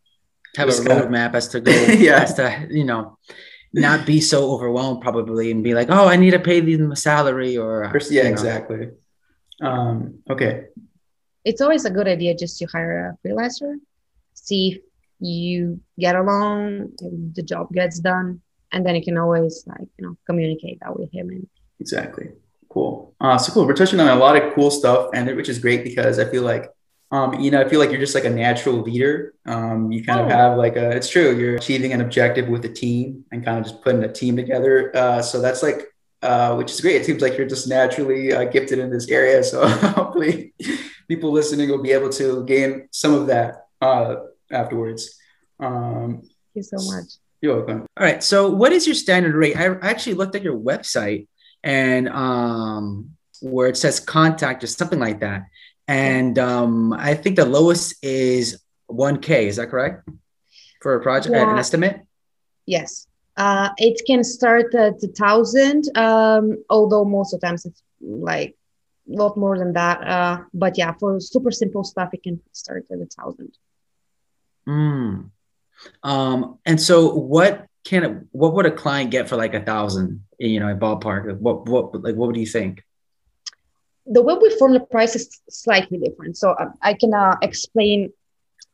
have 0.56 0.70
a 0.70 0.72
roadmap 0.72 1.30
of, 1.30 1.36
as 1.36 1.48
to 1.50 1.62
go. 1.62 1.72
yeah. 1.98 2.22
As 2.22 2.34
to 2.36 2.68
you 2.72 2.84
know 2.84 3.18
not 3.74 4.06
be 4.06 4.22
so 4.22 4.52
overwhelmed 4.52 5.02
probably 5.02 5.52
and 5.52 5.64
be 5.64 5.74
like, 5.74 5.90
oh, 5.90 6.08
I 6.08 6.16
need 6.16 6.32
to 6.32 6.40
pay 6.40 6.60
them 6.60 6.92
a 6.92 6.96
salary 6.96 7.58
or 7.58 7.92
yeah, 8.10 8.24
exactly. 8.24 8.90
Um, 9.62 10.20
okay. 10.30 10.66
It's 11.46 11.62
always 11.62 11.86
a 11.86 11.90
good 11.90 12.08
idea 12.08 12.36
just 12.36 12.58
to 12.60 12.66
hire 12.66 13.18
a 13.24 13.28
freelancer, 13.28 13.76
see 14.34 14.74
if 14.74 14.82
you 15.20 15.80
get 16.00 16.16
along, 16.16 16.92
the 17.36 17.44
job 17.44 17.72
gets 17.74 18.00
done, 18.00 18.42
and 18.72 18.86
then 18.86 18.96
you 18.96 19.04
can 19.04 19.18
always 19.18 19.64
like 19.68 19.88
you 19.98 20.06
know 20.06 20.16
communicate 20.26 20.80
that 20.82 20.98
with 20.98 21.12
him. 21.12 21.30
And 21.30 21.48
exactly. 21.80 22.30
Cool. 22.70 23.14
Uh, 23.22 23.38
so 23.38 23.54
cool. 23.54 23.68
We're 23.68 23.76
touching 23.76 24.00
on 24.00 24.08
a 24.08 24.16
lot 24.16 24.36
of 24.36 24.54
cool 24.54 24.72
stuff, 24.72 25.10
and 25.14 25.34
which 25.36 25.50
is 25.50 25.60
great 25.60 25.84
because 25.84 26.18
I 26.18 26.26
feel 26.26 26.44
like 26.44 26.74
um, 27.14 27.40
you 27.40 27.52
know, 27.52 27.62
I 27.62 27.70
feel 27.70 27.80
like 27.80 27.92
you're 27.92 28.00
just 28.00 28.16
like 28.16 28.26
a 28.26 28.30
natural 28.32 28.82
leader. 28.82 29.36
Um, 29.46 29.92
you 29.92 30.04
kind 30.04 30.20
oh. 30.20 30.24
of 30.24 30.32
have 30.32 30.58
like 30.58 30.76
a, 30.76 30.90
it's 30.90 31.08
true, 31.08 31.38
you're 31.38 31.56
achieving 31.56 31.94
an 31.94 32.02
objective 32.02 32.48
with 32.48 32.66
a 32.66 32.70
team 32.70 33.24
and 33.32 33.46
kind 33.46 33.60
of 33.60 33.66
just 33.66 33.84
putting 33.84 34.04
a 34.04 34.12
team 34.12 34.36
together. 34.36 34.92
Uh, 34.96 35.22
so 35.22 35.40
that's 35.40 35.62
like, 35.62 35.94
uh, 36.24 36.56
which 36.56 36.72
is 36.72 36.82
great. 36.82 36.96
It 36.96 37.06
seems 37.06 37.22
like 37.22 37.38
you're 37.38 37.48
just 37.48 37.68
naturally 37.68 38.34
uh, 38.34 38.46
gifted 38.46 38.80
in 38.80 38.90
this 38.90 39.10
area. 39.10 39.44
So 39.44 39.68
hopefully 39.68 40.56
people 41.08 41.32
listening 41.32 41.70
will 41.70 41.82
be 41.82 41.92
able 41.92 42.10
to 42.10 42.46
gain 42.46 42.88
some 42.92 43.14
of 43.14 43.28
that 43.28 43.68
uh, 43.82 44.16
afterwards. 44.52 45.20
Um, 45.60 46.22
Thank 46.22 46.32
you 46.56 46.64
so 46.64 46.78
much. 46.92 47.06
You're 47.42 47.58
welcome. 47.58 47.86
All 47.98 48.06
right. 48.06 48.24
So 48.24 48.50
what 48.50 48.72
is 48.72 48.88
your 48.88 48.96
standard 48.96 49.36
rate? 49.36 49.58
I 49.58 49.76
actually 49.82 50.14
looked 50.14 50.36
at 50.36 50.44
your 50.44 50.58
website 50.58 51.28
and 51.64 52.08
um, 52.10 53.12
where 53.42 53.68
it 53.68 53.78
says 53.78 54.00
contact 54.00 54.64
or 54.64 54.68
something 54.68 55.00
like 55.00 55.20
that 55.20 55.44
and 55.88 56.40
um, 56.40 56.94
I 56.94 57.14
think 57.14 57.36
the 57.36 57.46
lowest 57.46 57.96
is 58.04 58.62
1K. 58.90 59.48
Is 59.48 59.58
that 59.58 59.70
correct 59.70 60.08
for 60.82 60.96
a 60.96 61.02
project? 61.02 61.36
Yeah. 61.36 61.52
An 61.52 61.58
estimate? 61.58 62.02
Yes. 62.66 63.08
Uh, 63.36 63.70
it 63.78 64.02
can 64.06 64.24
start 64.24 64.74
at 64.76 65.04
a 65.04 65.08
thousand, 65.08 65.86
um, 65.98 66.64
although 66.70 67.04
most 67.04 67.34
of 67.34 67.42
the 67.42 67.48
times 67.48 67.66
it's 67.66 67.82
like 68.00 68.52
a 68.52 68.56
lot 69.08 69.38
more 69.38 69.58
than 69.58 69.74
that. 69.74 70.08
Uh, 70.08 70.44
but 70.54 70.78
yeah, 70.78 70.94
for 71.00 71.20
super 71.20 71.52
simple 71.52 71.84
stuff, 71.84 72.10
it 72.14 72.24
can 72.24 72.42
start 72.52 72.86
at 72.92 73.00
a 73.00 73.06
thousand. 73.06 73.52
Mm. 74.68 75.30
Um, 76.04 76.60
and 76.66 76.82
so 76.82 77.14
what 77.14 77.66
can 77.84 78.04
it, 78.04 78.18
what 78.32 78.54
would 78.54 78.66
a 78.66 78.72
client 78.72 79.12
get 79.12 79.28
for 79.28 79.36
like 79.36 79.54
a 79.54 79.62
thousand? 79.64 80.26
You 80.40 80.60
know, 80.60 80.70
a 80.70 80.76
ballpark. 80.76 81.38
What 81.38 81.68
what 81.68 82.02
like 82.02 82.16
what 82.16 82.28
would 82.28 82.38
you 82.38 82.46
think? 82.46 82.84
the 84.06 84.22
way 84.22 84.36
we 84.42 84.50
form 84.58 84.74
the 84.74 84.80
price 84.80 85.16
is 85.16 85.42
slightly 85.50 85.98
different. 85.98 86.38
So 86.38 86.56
um, 86.60 86.74
I 86.82 86.94
can 86.94 87.14
uh, 87.14 87.38
explain 87.42 88.12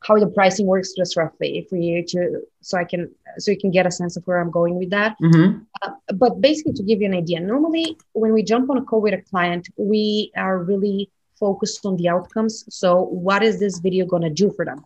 how 0.02 0.18
the 0.18 0.26
pricing 0.26 0.66
works 0.66 0.94
just 0.96 1.16
roughly 1.16 1.58
if 1.58 1.70
we 1.70 2.04
to 2.08 2.42
so 2.60 2.78
I 2.78 2.84
can 2.84 3.10
so 3.38 3.50
you 3.50 3.58
can 3.58 3.70
get 3.70 3.86
a 3.86 3.90
sense 3.90 4.16
of 4.16 4.24
where 4.26 4.40
I'm 4.40 4.50
going 4.50 4.76
with 4.76 4.90
that. 4.90 5.16
Mm-hmm. 5.22 5.60
Uh, 5.82 5.90
but 6.14 6.40
basically, 6.40 6.72
to 6.74 6.82
give 6.82 7.00
you 7.00 7.06
an 7.06 7.14
idea, 7.14 7.40
normally 7.40 7.96
when 8.12 8.32
we 8.32 8.42
jump 8.42 8.70
on 8.70 8.78
a 8.78 8.82
call 8.84 9.00
with 9.00 9.14
a 9.14 9.22
client, 9.22 9.68
we 9.76 10.32
are 10.36 10.58
really 10.58 11.10
focused 11.38 11.86
on 11.86 11.96
the 11.96 12.08
outcomes. 12.08 12.64
So 12.68 13.02
what 13.02 13.42
is 13.42 13.60
this 13.60 13.78
video 13.78 14.04
going 14.06 14.22
to 14.22 14.30
do 14.30 14.52
for 14.52 14.64
them? 14.64 14.84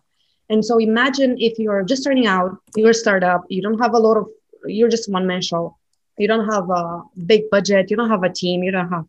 And 0.50 0.64
so 0.64 0.78
imagine 0.78 1.36
if 1.38 1.58
you're 1.58 1.82
just 1.82 2.02
starting 2.02 2.26
out, 2.26 2.58
you're 2.76 2.90
a 2.90 2.94
startup, 2.94 3.44
you 3.48 3.62
don't 3.62 3.78
have 3.80 3.94
a 3.94 3.98
lot 3.98 4.16
of, 4.16 4.28
you're 4.66 4.90
just 4.90 5.10
one 5.10 5.26
man 5.26 5.40
show, 5.40 5.76
you 6.18 6.28
don't 6.28 6.48
have 6.48 6.68
a 6.70 7.02
big 7.26 7.48
budget, 7.50 7.90
you 7.90 7.96
don't 7.96 8.10
have 8.10 8.22
a 8.22 8.28
team, 8.28 8.62
you 8.62 8.70
don't 8.70 8.90
have 8.90 9.06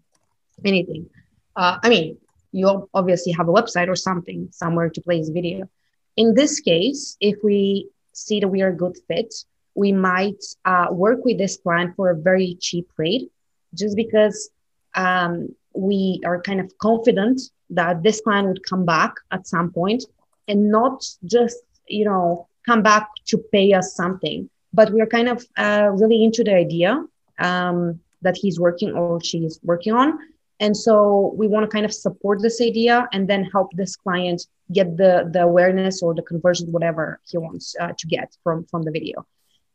anything 0.63 1.09
uh, 1.55 1.77
I 1.81 1.89
mean, 1.89 2.17
you 2.51 2.89
obviously 2.93 3.31
have 3.33 3.47
a 3.47 3.51
website 3.51 3.87
or 3.87 3.95
something 3.95 4.49
somewhere 4.51 4.89
to 4.89 5.01
place 5.01 5.29
video. 5.29 5.69
In 6.17 6.33
this 6.33 6.59
case, 6.59 7.17
if 7.19 7.35
we 7.43 7.89
see 8.13 8.39
that 8.39 8.47
we 8.47 8.61
are 8.61 8.69
a 8.69 8.75
good 8.75 8.97
fit, 9.07 9.33
we 9.75 9.91
might 9.91 10.41
uh, 10.63 10.87
work 10.91 11.25
with 11.25 11.37
this 11.37 11.57
client 11.57 11.95
for 11.95 12.09
a 12.09 12.15
very 12.15 12.57
cheap 12.61 12.89
rate, 12.97 13.29
just 13.73 13.95
because 13.95 14.49
um, 14.95 15.53
we 15.73 16.21
are 16.25 16.41
kind 16.41 16.61
of 16.61 16.77
confident 16.77 17.41
that 17.69 18.01
this 18.03 18.21
client 18.21 18.47
would 18.47 18.63
come 18.63 18.85
back 18.85 19.13
at 19.31 19.47
some 19.47 19.71
point 19.71 20.05
and 20.47 20.71
not 20.71 21.03
just 21.25 21.57
you 21.87 22.05
know 22.05 22.47
come 22.65 22.81
back 22.81 23.09
to 23.25 23.37
pay 23.51 23.73
us 23.73 23.95
something, 23.95 24.49
but 24.73 24.91
we're 24.91 25.07
kind 25.07 25.27
of 25.27 25.45
uh, 25.57 25.89
really 25.91 26.23
into 26.23 26.43
the 26.43 26.55
idea 26.55 27.03
um, 27.39 27.99
that 28.21 28.37
he's 28.37 28.59
working 28.59 28.93
or 28.93 29.21
she's 29.21 29.59
working 29.63 29.93
on 29.93 30.17
and 30.59 30.75
so 30.75 31.33
we 31.35 31.47
want 31.47 31.63
to 31.63 31.73
kind 31.73 31.85
of 31.85 31.93
support 31.93 32.41
this 32.41 32.61
idea 32.61 33.07
and 33.11 33.27
then 33.27 33.43
help 33.45 33.71
this 33.73 33.95
client 33.95 34.47
get 34.71 34.97
the 34.97 35.29
the 35.31 35.41
awareness 35.41 36.01
or 36.01 36.13
the 36.13 36.21
conversion 36.21 36.71
whatever 36.71 37.19
he 37.29 37.37
wants 37.37 37.75
uh, 37.79 37.91
to 37.97 38.07
get 38.07 38.35
from 38.43 38.65
from 38.65 38.83
the 38.83 38.91
video 38.91 39.25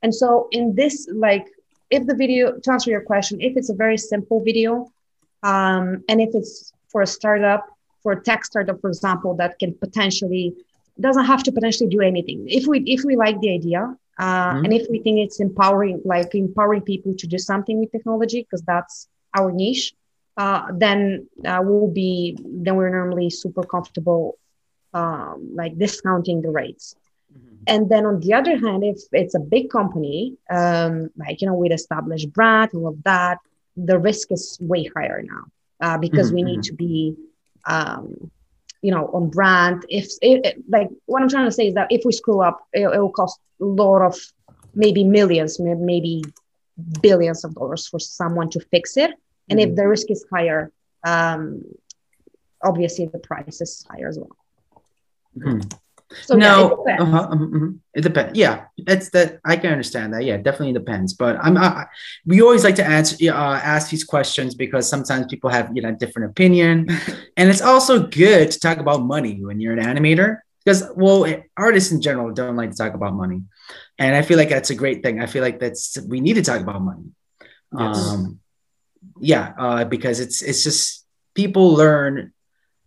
and 0.02 0.14
so 0.14 0.48
in 0.50 0.74
this 0.74 1.08
like 1.12 1.46
if 1.90 2.06
the 2.06 2.14
video 2.14 2.58
to 2.58 2.72
answer 2.72 2.90
your 2.90 3.02
question 3.02 3.40
if 3.40 3.56
it's 3.56 3.70
a 3.70 3.74
very 3.74 3.98
simple 3.98 4.42
video 4.42 4.90
um, 5.42 6.04
and 6.08 6.20
if 6.20 6.30
it's 6.34 6.72
for 6.88 7.02
a 7.02 7.06
startup 7.06 7.66
for 8.02 8.12
a 8.12 8.22
tech 8.22 8.44
startup 8.44 8.80
for 8.80 8.88
example 8.88 9.34
that 9.34 9.58
can 9.58 9.74
potentially 9.74 10.54
doesn't 10.98 11.24
have 11.24 11.42
to 11.42 11.52
potentially 11.52 11.88
do 11.88 12.00
anything 12.00 12.44
if 12.48 12.66
we 12.66 12.80
if 12.80 13.04
we 13.04 13.16
like 13.16 13.38
the 13.40 13.52
idea 13.52 13.94
uh, 14.18 14.52
mm-hmm. 14.52 14.64
and 14.64 14.74
if 14.74 14.86
we 14.90 14.98
think 15.00 15.18
it's 15.18 15.40
empowering 15.40 16.00
like 16.04 16.34
empowering 16.34 16.82
people 16.82 17.14
to 17.14 17.26
do 17.26 17.38
something 17.38 17.78
with 17.80 17.90
technology 17.92 18.42
because 18.42 18.62
that's 18.62 19.08
our 19.38 19.52
niche 19.52 19.94
uh, 20.40 20.62
then 20.72 21.28
uh, 21.44 21.60
we'll 21.62 21.92
be 22.02 22.38
then 22.64 22.74
we're 22.76 22.94
normally 23.00 23.28
super 23.28 23.64
comfortable 23.74 24.38
um, 24.94 25.50
like 25.60 25.76
discounting 25.76 26.40
the 26.40 26.50
rates. 26.50 26.94
Mm-hmm. 27.30 27.56
And 27.66 27.90
then 27.90 28.06
on 28.06 28.20
the 28.20 28.32
other 28.32 28.56
hand, 28.56 28.82
if 28.82 29.00
it's 29.12 29.34
a 29.34 29.44
big 29.54 29.68
company, 29.68 30.38
um, 30.58 31.10
like 31.22 31.42
you 31.42 31.46
know, 31.46 31.58
with 31.62 31.72
established 31.72 32.32
brand, 32.32 32.70
all 32.74 32.88
of 32.88 33.02
that, 33.02 33.36
the 33.76 33.98
risk 33.98 34.32
is 34.32 34.56
way 34.62 34.84
higher 34.96 35.20
now 35.22 35.44
uh, 35.86 35.98
because 35.98 36.28
mm-hmm. 36.28 36.36
we 36.36 36.42
need 36.50 36.60
mm-hmm. 36.60 36.76
to 36.76 36.84
be, 36.86 37.16
um, 37.66 38.30
you 38.80 38.92
know, 38.94 39.04
on 39.12 39.28
brand. 39.28 39.84
If 39.90 40.06
it, 40.22 40.46
it, 40.46 40.54
like 40.70 40.88
what 41.04 41.22
I'm 41.22 41.28
trying 41.28 41.50
to 41.52 41.56
say 41.58 41.66
is 41.66 41.74
that 41.74 41.88
if 41.90 42.02
we 42.06 42.12
screw 42.12 42.40
up, 42.40 42.66
it, 42.72 42.88
it 42.96 42.98
will 42.98 43.16
cost 43.22 43.38
a 43.60 43.64
lot 43.64 44.00
of 44.00 44.16
maybe 44.74 45.04
millions, 45.04 45.60
maybe 45.60 46.24
billions 47.02 47.44
of 47.44 47.54
dollars 47.56 47.86
for 47.86 48.00
someone 48.00 48.48
to 48.54 48.60
fix 48.70 48.96
it 48.96 49.12
and 49.50 49.58
mm-hmm. 49.58 49.70
if 49.70 49.76
the 49.76 49.86
risk 49.86 50.10
is 50.10 50.24
higher, 50.32 50.72
um, 51.04 51.64
obviously 52.62 53.06
the 53.06 53.18
price 53.18 53.60
is 53.60 53.84
higher 53.90 54.08
as 54.08 54.18
well. 54.18 54.36
Mm-hmm. 55.36 55.68
So 56.22 56.34
no, 56.34 56.82
yeah, 56.86 56.94
it 56.94 56.98
depends. 56.98 57.02
Uh-huh, 57.02 57.28
uh-huh, 57.30 57.66
it 57.94 58.00
depends. 58.00 58.38
Yeah, 58.38 58.64
it's 58.76 59.10
that 59.10 59.38
I 59.44 59.56
can 59.56 59.70
understand 59.70 60.12
that. 60.12 60.24
Yeah, 60.24 60.38
definitely 60.38 60.72
depends. 60.72 61.14
But 61.14 61.36
I'm 61.40 61.56
I, 61.56 61.86
we 62.26 62.42
always 62.42 62.64
like 62.64 62.74
to 62.76 62.84
answer 62.84 63.16
uh, 63.32 63.60
ask 63.62 63.90
these 63.90 64.02
questions 64.02 64.56
because 64.56 64.88
sometimes 64.88 65.26
people 65.26 65.50
have 65.50 65.70
you 65.72 65.82
know 65.82 65.92
different 65.92 66.30
opinion, 66.30 66.88
and 67.36 67.48
it's 67.48 67.62
also 67.62 68.06
good 68.08 68.50
to 68.50 68.58
talk 68.58 68.78
about 68.78 69.02
money 69.02 69.38
when 69.44 69.60
you're 69.60 69.78
an 69.78 69.84
animator 69.84 70.38
because 70.64 70.90
well 70.96 71.32
artists 71.56 71.92
in 71.92 72.02
general 72.02 72.32
don't 72.32 72.56
like 72.56 72.72
to 72.72 72.76
talk 72.76 72.94
about 72.94 73.14
money, 73.14 73.42
and 73.98 74.16
I 74.16 74.22
feel 74.22 74.36
like 74.36 74.48
that's 74.48 74.70
a 74.70 74.74
great 74.74 75.04
thing. 75.04 75.22
I 75.22 75.26
feel 75.26 75.42
like 75.42 75.60
that's 75.60 75.96
we 76.08 76.20
need 76.20 76.34
to 76.34 76.42
talk 76.42 76.60
about 76.60 76.82
money. 76.82 77.04
Yes. 77.78 78.08
Um, 78.08 78.40
yeah, 79.20 79.52
uh, 79.58 79.84
because 79.84 80.20
it's 80.20 80.42
it's 80.42 80.64
just 80.64 81.06
people 81.34 81.74
learn 81.74 82.32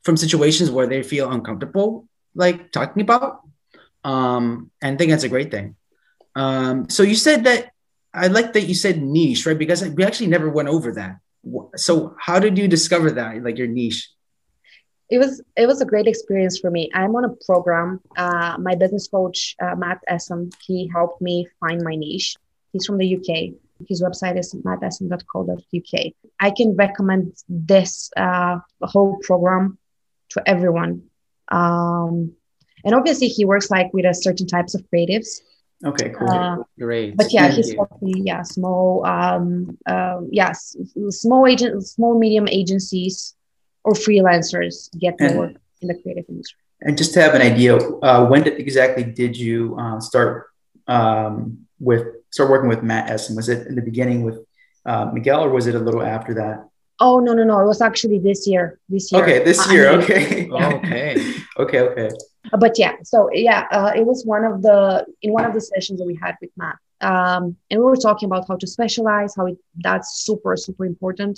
from 0.03 0.17
situations 0.17 0.69
where 0.69 0.87
they 0.87 1.03
feel 1.03 1.31
uncomfortable, 1.31 2.07
like 2.35 2.71
talking 2.71 3.01
about, 3.01 3.41
um, 4.03 4.71
and 4.81 4.97
think 4.97 5.11
that's 5.11 5.23
a 5.23 5.29
great 5.29 5.51
thing. 5.51 5.75
Um, 6.35 6.89
so 6.89 7.03
you 7.03 7.15
said 7.15 7.45
that 7.45 7.71
I 8.13 8.27
like 8.27 8.53
that 8.53 8.63
you 8.63 8.75
said 8.75 9.01
niche, 9.01 9.45
right? 9.45 9.57
Because 9.57 9.87
we 9.89 10.03
actually 10.03 10.27
never 10.27 10.49
went 10.49 10.69
over 10.69 10.91
that. 10.93 11.17
So 11.75 12.15
how 12.19 12.39
did 12.39 12.57
you 12.57 12.67
discover 12.67 13.11
that, 13.11 13.43
like 13.43 13.57
your 13.57 13.67
niche? 13.67 14.09
It 15.09 15.19
was 15.19 15.41
it 15.55 15.67
was 15.67 15.81
a 15.81 15.85
great 15.85 16.07
experience 16.07 16.59
for 16.59 16.71
me. 16.71 16.89
I'm 16.93 17.15
on 17.15 17.25
a 17.25 17.35
program. 17.45 18.01
Uh, 18.17 18.57
my 18.59 18.75
business 18.75 19.07
coach 19.07 19.55
uh, 19.61 19.75
Matt 19.75 19.99
Essen, 20.07 20.49
he 20.65 20.89
helped 20.93 21.21
me 21.21 21.47
find 21.59 21.81
my 21.83 21.95
niche. 21.95 22.35
He's 22.71 22.85
from 22.85 22.97
the 22.97 23.15
UK, 23.17 23.53
his 23.87 24.01
website 24.01 24.37
is 24.37 24.53
mattessen.co.uk. 24.53 26.13
I 26.39 26.51
can 26.51 26.75
recommend 26.75 27.33
this 27.47 28.09
uh, 28.17 28.57
whole 28.81 29.17
program 29.23 29.77
to 30.29 30.43
everyone. 30.45 31.03
Um, 31.51 32.33
and 32.85 32.95
obviously 32.95 33.27
he 33.27 33.45
works 33.45 33.69
like 33.71 33.93
with 33.93 34.05
a 34.05 34.13
certain 34.13 34.47
types 34.47 34.75
of 34.75 34.83
creatives 34.93 35.41
okay 35.85 36.09
cool 36.09 36.29
uh, 36.29 36.57
great 36.79 37.15
but 37.17 37.31
yeah 37.33 37.43
Thank 37.43 37.55
he's 37.55 37.71
you. 37.71 37.75
helping 37.77 38.25
yeah 38.25 38.41
small 38.43 39.05
um 39.05 39.77
uh, 39.85 40.21
yes 40.31 40.75
small 41.09 41.45
agent 41.47 41.85
small 41.85 42.17
medium 42.17 42.47
agencies 42.47 43.35
or 43.83 43.93
freelancers 43.93 44.89
get 44.97 45.15
And- 45.19 45.35
more 45.35 45.51
in 45.81 45.87
the 45.87 45.95
creative 46.01 46.25
industry 46.29 46.59
And 46.85 46.97
just 46.97 47.13
to 47.15 47.21
have 47.23 47.31
an 47.33 47.41
idea, 47.41 47.79
uh, 47.79 48.27
when 48.27 48.43
did, 48.43 48.59
exactly 48.59 49.03
did 49.07 49.39
you 49.39 49.79
uh, 49.79 49.99
start 50.03 50.51
um, 50.87 51.63
with 51.79 52.03
start 52.33 52.49
working 52.49 52.69
with 52.73 52.81
Matt 52.89 53.09
Essen? 53.13 53.35
Was 53.35 53.47
it 53.53 53.67
in 53.67 53.75
the 53.79 53.81
beginning 53.91 54.19
with 54.27 54.37
uh, 54.91 55.05
Miguel, 55.13 55.41
or 55.45 55.49
was 55.57 55.65
it 55.67 55.75
a 55.75 55.83
little 55.87 56.03
after 56.15 56.33
that? 56.41 56.57
oh 56.99 57.17
no 57.25 57.31
no 57.33 57.43
no 57.43 57.55
it 57.63 57.65
was 57.73 57.81
actually 57.89 58.19
this 58.19 58.41
year 58.51 58.65
this 58.87 59.11
year 59.11 59.23
Okay, 59.23 59.39
this 59.49 59.59
year. 59.71 59.85
I 59.89 59.97
mean, 59.97 60.03
Okay. 60.03 60.47
okay 60.51 61.15
okay. 61.63 61.81
Okay. 61.89 62.09
But 62.63 62.73
yeah 62.83 62.93
so 63.11 63.17
yeah 63.49 63.61
uh, 63.77 63.91
it 63.99 64.05
was 64.11 64.19
one 64.35 64.43
of 64.51 64.55
the 64.67 64.79
in 65.23 65.29
one 65.37 65.45
of 65.49 65.53
the 65.57 65.63
sessions 65.71 65.97
that 65.99 66.05
we 66.11 66.17
had 66.25 66.35
with 66.41 66.51
matt 66.61 66.77
um, 67.09 67.43
and 67.69 67.75
we 67.81 67.85
were 67.91 68.01
talking 68.07 68.27
about 68.29 68.43
how 68.47 68.57
to 68.63 68.67
specialize 68.77 69.31
how 69.37 69.45
it, 69.51 69.57
that's 69.87 70.09
super 70.27 70.53
super 70.65 70.85
important 70.93 71.35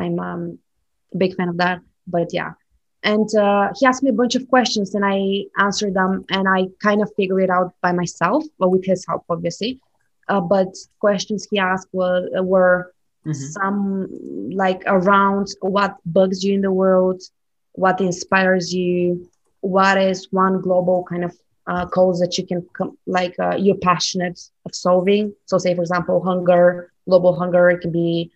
i'm 0.00 0.16
um, 0.28 0.42
a 1.14 1.18
big 1.22 1.32
fan 1.36 1.48
of 1.48 1.56
that 1.64 1.78
but 2.16 2.28
yeah 2.38 2.50
and 3.12 3.28
uh, 3.46 3.66
he 3.78 3.86
asked 3.86 4.02
me 4.06 4.10
a 4.10 4.18
bunch 4.22 4.34
of 4.34 4.42
questions 4.54 4.88
and 4.96 5.04
i 5.14 5.18
answered 5.66 5.94
them 6.00 6.12
and 6.36 6.44
i 6.56 6.60
kind 6.86 7.00
of 7.04 7.08
figured 7.16 7.42
it 7.46 7.50
out 7.58 7.70
by 7.80 7.92
myself 7.92 8.42
but 8.58 8.70
with 8.74 8.84
his 8.84 9.00
help 9.08 9.22
obviously 9.34 9.70
uh, 10.30 10.40
but 10.40 10.68
questions 11.00 11.48
he 11.50 11.58
asked 11.58 11.88
were, 11.92 12.22
were 12.42 12.92
Mhm. 13.26 13.56
some 13.56 14.08
like 14.54 14.82
around 14.86 15.48
what 15.60 15.96
bugs 16.06 16.44
you 16.44 16.54
in 16.54 16.62
the 16.62 16.72
world 16.72 17.22
what 17.74 18.00
inspires 18.00 18.72
you 18.74 19.26
what 19.60 19.98
is 19.98 20.28
one 20.30 20.60
global 20.60 21.04
kind 21.10 21.24
of 21.24 21.34
uh, 21.68 21.86
cause 21.86 22.20
that 22.20 22.36
you 22.38 22.46
can 22.46 22.62
com- 22.76 22.96
like 23.06 23.34
uh, 23.40 23.56
you're 23.58 23.76
passionate 23.76 24.40
of 24.66 24.74
solving. 24.74 25.32
So 25.46 25.58
say 25.58 25.74
for 25.74 25.82
example 25.82 26.22
hunger 26.24 26.92
global 27.08 27.38
hunger 27.38 27.70
it 27.70 27.80
can 27.80 27.92
be 27.92 28.30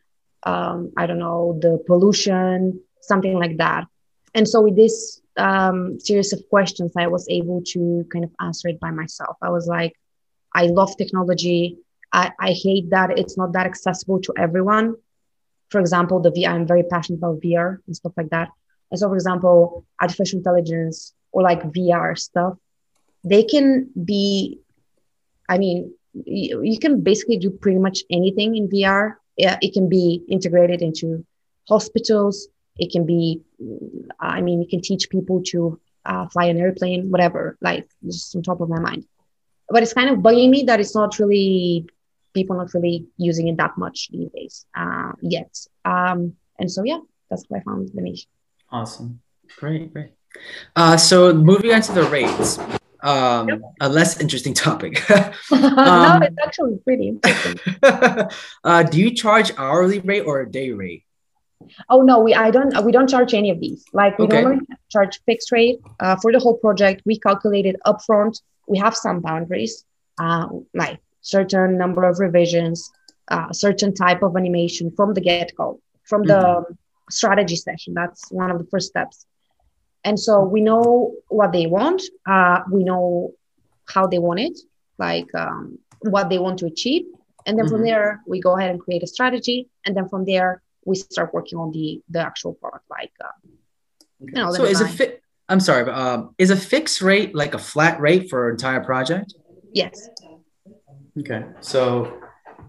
um, 0.45 0.93
i 0.99 1.07
don't 1.07 1.19
know 1.19 1.59
the 1.61 1.79
pollution 1.87 2.81
something 3.01 3.39
like 3.39 3.57
that. 3.59 3.85
And 4.35 4.49
so 4.49 4.63
with 4.63 4.77
this 4.77 5.21
um, 5.39 5.99
series 6.01 6.33
of 6.33 6.41
questions 6.51 6.93
i 6.99 7.07
was 7.07 7.27
able 7.31 7.63
to 7.75 8.05
kind 8.13 8.25
of 8.25 8.31
answer 8.41 8.69
it 8.69 8.81
by 8.81 8.91
myself. 8.91 9.37
I 9.43 9.51
was 9.51 9.67
like 9.67 9.95
i 10.55 10.67
love 10.67 10.97
technology 10.97 11.77
I, 12.21 12.33
I 12.39 12.51
hate 12.53 12.91
that 12.91 13.19
it's 13.19 13.37
not 13.37 13.53
that 13.55 13.67
accessible 13.67 14.21
to 14.23 14.33
everyone 14.39 14.95
for 15.71 15.81
example 15.81 16.21
the 16.21 16.31
vr 16.31 16.49
i'm 16.49 16.67
very 16.67 16.85
passionate 16.85 17.19
about 17.19 17.41
vr 17.41 17.79
and 17.87 17.97
stuff 17.97 18.15
like 18.17 18.31
that 18.31 18.49
and 18.95 18.99
so, 19.01 19.09
for 19.09 19.17
example, 19.17 19.85
artificial 20.01 20.39
intelligence 20.39 21.15
or 21.33 21.43
like 21.43 21.63
VR 21.63 22.17
stuff, 22.17 22.55
they 23.25 23.43
can 23.43 23.91
be, 24.05 24.61
I 25.49 25.59
mean, 25.59 25.93
you, 26.13 26.63
you 26.63 26.79
can 26.79 27.01
basically 27.03 27.39
do 27.39 27.51
pretty 27.51 27.81
much 27.81 28.05
anything 28.09 28.57
in 28.57 28.69
VR. 28.69 29.17
Yeah, 29.37 29.59
it 29.61 29.73
can 29.73 29.89
be 29.89 30.23
integrated 30.29 30.81
into 30.81 31.27
hospitals. 31.69 32.47
It 32.79 32.93
can 32.93 33.05
be, 33.05 33.43
I 34.21 34.41
mean, 34.43 34.63
you 34.63 34.69
can 34.69 34.81
teach 34.81 35.11
people 35.11 35.43
to 35.47 35.81
uh, 36.05 36.29
fly 36.29 36.45
an 36.45 36.59
airplane, 36.59 37.11
whatever, 37.11 37.57
like 37.61 37.89
just 38.07 38.37
on 38.37 38.45
top 38.45 38.61
of 38.61 38.69
my 38.69 38.79
mind. 38.79 39.07
But 39.69 39.83
it's 39.83 39.93
kind 39.93 40.11
of 40.11 40.19
bugging 40.19 40.51
me 40.51 40.63
that 40.65 40.79
it's 40.79 40.95
not 40.95 41.19
really, 41.19 41.89
people 42.35 42.57
not 42.57 42.75
really 42.75 43.07
using 43.17 43.49
it 43.49 43.57
that 43.57 43.79
much 43.79 44.09
these 44.11 44.31
days 44.33 44.67
uh, 44.77 45.13
yet. 45.23 45.55
Um, 45.85 46.35
and 46.59 46.71
so, 46.71 46.83
yeah, 46.85 46.99
that's 47.31 47.45
what 47.49 47.61
I 47.61 47.63
found 47.63 47.91
the 47.95 48.03
niche. 48.03 48.27
Awesome. 48.71 49.21
Great, 49.57 49.93
great. 49.93 50.11
Uh, 50.75 50.97
so 50.97 51.33
moving 51.33 51.73
on 51.73 51.81
to 51.83 51.93
the 51.93 52.03
rates, 52.05 52.59
um, 53.03 53.63
a 53.81 53.89
less 53.89 54.21
interesting 54.21 54.55
topic. 54.55 55.03
no, 55.51 56.19
it's 56.23 56.37
actually 56.45 56.79
pretty 56.85 57.09
interesting. 57.09 57.59
uh, 58.65 58.83
do 58.83 58.99
you 58.99 59.15
charge 59.15 59.53
hourly 59.57 60.01
rate 60.01 60.23
or 60.23 60.41
a 60.41 60.51
day 60.51 60.71
rate? 60.73 61.05
Oh 61.89 62.03
no, 62.03 62.19
we 62.21 62.35
I 62.35 62.51
don't 62.51 62.85
we 62.85 62.93
don't 62.93 63.09
charge 63.09 63.33
any 63.33 63.51
of 63.51 63.61
these. 63.61 63.85
Like 63.93 64.19
we 64.19 64.27
Okay. 64.27 64.43
normally 64.43 64.67
charge 64.91 65.21
fixed 65.25 65.53
rate 65.53 65.79
uh, 66.01 66.17
for 66.21 66.33
the 66.33 66.39
whole 66.39 66.57
project. 66.59 67.03
We 67.07 67.19
calculate 67.19 67.67
it 67.67 67.77
upfront. 67.87 68.41
We 68.69 68.79
have 68.79 68.95
some 68.97 69.21
boundaries, 69.21 69.85
uh, 70.19 70.49
like 70.75 71.01
certain 71.25 71.77
number 71.79 72.05
of 72.05 72.21
revisions, 72.21 72.91
uh, 73.29 73.53
certain 73.53 73.93
type 73.95 74.23
of 74.23 74.37
animation 74.37 74.93
from 74.97 75.15
the 75.15 75.21
get 75.21 75.53
go, 75.57 75.81
from 76.05 76.23
the 76.25 76.65
strategy 77.11 77.57
session. 77.57 77.95
That's 77.95 78.31
one 78.31 78.51
of 78.51 78.59
the 78.59 78.67
first 78.67 78.89
steps. 78.89 79.27
And 80.05 80.19
so 80.21 80.43
we 80.45 80.61
know 80.61 81.15
what 81.29 81.53
they 81.53 81.67
want. 81.67 82.03
Uh, 82.27 82.61
we 82.71 82.85
know 82.85 83.33
how 83.95 84.07
they 84.07 84.19
want 84.19 84.41
it, 84.41 84.59
like 84.99 85.29
um, 85.35 85.79
what 86.01 86.29
they 86.29 86.39
want 86.39 86.59
to 86.61 86.67
achieve. 86.67 87.05
And 87.47 87.59
then 87.59 87.67
from 87.69 87.81
Mhm. 87.81 87.87
there, 87.91 88.21
we 88.27 88.41
go 88.41 88.57
ahead 88.57 88.71
and 88.71 88.81
create 88.81 89.03
a 89.03 89.07
strategy. 89.07 89.69
And 89.85 89.97
then 89.97 90.09
from 90.09 90.25
there, 90.25 90.63
we 90.85 90.95
start 90.97 91.33
working 91.33 91.59
on 91.59 91.73
the 91.73 92.03
the 92.15 92.21
actual 92.21 92.53
product, 92.55 92.85
like 92.91 93.13
uh, 93.29 93.37
you 94.21 94.33
know, 94.43 94.53
So 94.53 94.65
is 94.65 94.81
a 94.81 94.89
fit? 94.89 95.23
I'm 95.49 95.61
sorry, 95.61 95.85
but 95.85 95.95
um, 95.95 96.35
is 96.39 96.51
a 96.51 96.57
fixed 96.57 97.01
rate 97.03 97.35
like 97.35 97.55
a 97.55 97.59
flat 97.59 98.01
rate 98.01 98.29
for 98.31 98.49
an 98.49 98.55
entire 98.57 98.81
project? 98.81 99.35
yes, 99.73 100.09
Okay. 101.19 101.45
So 101.61 102.21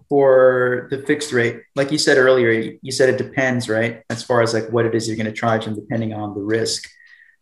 for 0.10 0.88
the 0.92 1.00
fixed 1.00 1.32
rate, 1.34 1.62
like 1.76 1.92
you 1.92 1.98
said 1.98 2.18
earlier, 2.18 2.78
you 2.82 2.92
said 2.92 3.10
it 3.10 3.18
depends, 3.18 3.68
right? 3.68 4.04
As 4.10 4.24
far 4.24 4.42
as 4.42 4.54
like 4.54 4.70
what 4.70 4.86
it 4.86 4.94
is 4.94 5.08
you're 5.08 5.18
going 5.18 5.26
to 5.26 5.34
charge 5.34 5.66
and 5.66 5.76
depending 5.76 6.14
on 6.14 6.36
the 6.36 6.42
risk. 6.42 6.88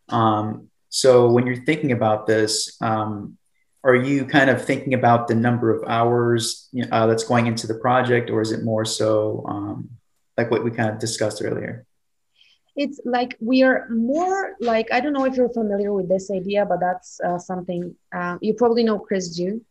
Um, 0.09 0.69
so 0.89 1.29
when 1.29 1.45
you're 1.45 1.65
thinking 1.65 1.91
about 1.91 2.27
this, 2.27 2.77
um, 2.81 3.37
are 3.83 3.95
you 3.95 4.25
kind 4.25 4.49
of 4.49 4.63
thinking 4.63 4.93
about 4.93 5.27
the 5.27 5.35
number 5.35 5.73
of 5.75 5.83
hours 5.89 6.69
uh, 6.91 7.05
that's 7.05 7.25
going 7.25 7.47
into 7.47 7.67
the 7.67 7.75
project, 7.75 8.29
or 8.29 8.39
is 8.39 8.53
it 8.53 8.63
more 8.63 8.85
so 8.85 9.43
um, 9.47 9.89
like 10.37 10.49
what 10.49 10.63
we 10.63 10.71
kind 10.71 10.89
of 10.89 10.99
discussed 10.99 11.41
earlier? 11.43 11.85
it's 12.75 12.99
like 13.05 13.37
we 13.39 13.61
are 13.61 13.87
more 13.89 14.55
like 14.59 14.91
I 14.91 14.99
don't 14.99 15.13
know 15.13 15.25
if 15.25 15.35
you're 15.35 15.49
familiar 15.49 15.93
with 15.93 16.09
this 16.09 16.31
idea, 16.31 16.65
but 16.65 16.79
that's 16.79 17.19
uh, 17.21 17.37
something 17.37 17.95
uh, 18.15 18.37
you 18.41 18.53
probably 18.53 18.83
know. 18.83 18.97
Chris 18.97 19.35
Do, 19.35 19.61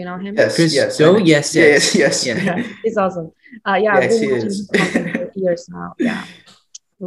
you 0.00 0.04
know 0.08 0.18
him. 0.24 0.32
Yes. 0.36 0.54
Chris 0.56 0.72
yes. 0.80 0.96
Do? 0.98 1.16
I- 1.16 1.24
Yes, 1.34 1.46
Yes. 1.54 1.94
yes. 2.02 2.26
Yes. 2.26 2.44
Yeah. 2.44 2.56
He's 2.84 2.96
awesome. 3.04 3.28
Uh, 3.68 3.78
yeah, 3.84 3.94
I've 3.96 4.04
Yes, 4.04 4.12
been 4.12 4.22
he 4.28 4.32
watching 4.32 4.46
is. 4.52 4.58
his 4.58 4.68
content 4.78 5.06
for 5.16 5.26
years 5.44 5.62
now. 5.78 5.88
Yeah, 6.08 6.22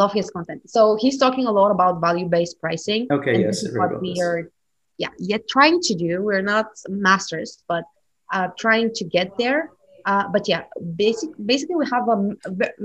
love 0.02 0.14
his 0.20 0.28
content. 0.38 0.62
So 0.76 0.82
he's 1.04 1.18
talking 1.24 1.46
a 1.52 1.54
lot 1.60 1.70
about 1.78 1.94
value-based 2.08 2.56
pricing. 2.64 3.02
Okay, 3.18 3.34
and 3.36 3.42
yes, 3.46 3.62
this 3.62 3.72
is 3.72 3.78
what 3.82 3.92
we 4.04 4.12
this. 4.14 4.22
are, 4.28 4.38
yeah, 5.04 5.14
yet 5.32 5.42
trying 5.56 5.78
to 5.88 5.94
do. 6.06 6.12
We're 6.28 6.48
not 6.56 6.68
masters, 7.10 7.50
but 7.72 7.84
uh, 8.36 8.48
trying 8.64 8.88
to 9.00 9.04
get 9.18 9.28
there. 9.44 9.62
Uh, 10.12 10.26
but 10.36 10.44
yeah, 10.52 10.64
basic, 11.04 11.30
basically 11.54 11.78
we 11.84 11.86
have 11.96 12.06
a 12.16 12.18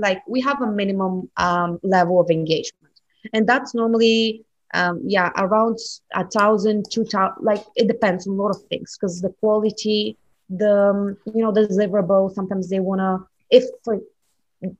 like 0.05 0.19
we 0.33 0.39
have 0.49 0.59
a 0.67 0.69
minimum 0.81 1.13
um, 1.45 1.71
level 1.95 2.15
of 2.23 2.27
engagement, 2.39 2.93
and 3.33 3.41
that's 3.51 3.71
normally 3.81 4.45
um, 4.73 5.01
yeah 5.05 5.31
around 5.37 5.77
a 6.13 6.25
thousand, 6.27 6.85
two 6.91 7.05
thousand. 7.05 7.43
Like 7.43 7.63
it 7.75 7.87
depends 7.87 8.27
on 8.27 8.33
a 8.33 8.41
lot 8.41 8.49
of 8.49 8.61
things 8.69 8.97
because 8.97 9.21
the 9.21 9.29
quality, 9.29 10.17
the 10.49 10.89
um, 10.89 11.17
you 11.33 11.41
know 11.43 11.51
the 11.51 11.67
deliverable. 11.67 12.33
Sometimes 12.33 12.69
they 12.69 12.79
wanna 12.79 13.25
if 13.49 13.63
for 13.83 13.99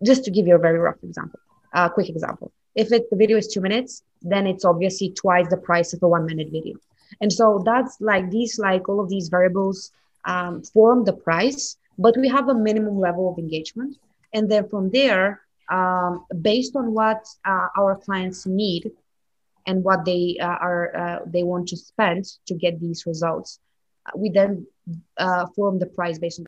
just 0.04 0.24
to 0.26 0.32
give 0.32 0.48
you 0.48 0.56
a 0.56 0.60
very 0.60 0.80
rough 0.80 1.02
example, 1.04 1.40
a 1.74 1.80
uh, 1.80 1.90
quick 1.90 2.10
example. 2.10 2.52
If 2.76 2.92
it, 2.92 3.10
the 3.10 3.16
video 3.16 3.38
is 3.38 3.48
two 3.48 3.62
minutes, 3.62 4.04
then 4.22 4.46
it's 4.46 4.66
obviously 4.66 5.12
twice 5.12 5.48
the 5.50 5.58
price 5.58 5.94
of 5.94 6.04
a 6.04 6.08
one 6.08 6.26
minute 6.26 6.50
video. 6.52 6.76
And 7.22 7.32
so 7.32 7.64
that's 7.66 8.00
like 8.00 8.30
these, 8.30 8.60
like 8.60 8.88
all 8.88 9.00
of 9.00 9.10
these 9.10 9.30
variables 9.30 9.92
um, 10.26 10.64
form 10.64 11.06
the 11.06 11.14
price, 11.14 11.78
but 11.98 12.16
we 12.18 12.30
have 12.30 12.50
a 12.50 12.54
minimum 12.54 13.00
level 13.00 13.32
of 13.32 13.40
engagement. 13.40 13.98
And 14.34 14.50
then 14.50 14.68
from 14.70 14.92
there, 14.92 15.42
um, 15.72 16.26
based 16.42 16.76
on 16.76 16.94
what 16.94 17.26
uh, 17.46 17.68
our 17.78 17.96
clients 17.96 18.46
need 18.46 18.92
and 19.70 19.84
what 19.84 20.04
they 20.04 20.38
uh, 20.42 20.58
are 20.68 20.86
uh, 21.04 21.20
they 21.28 21.44
want 21.44 21.68
to 21.68 21.78
spend 21.78 22.26
to 22.48 22.56
get 22.56 22.80
these 22.80 23.06
results, 23.06 23.60
we 24.16 24.30
then 24.30 24.66
uh, 25.18 25.46
form 25.56 25.78
the 25.78 25.86
price 25.86 26.18
based 26.18 26.40
on 26.40 26.48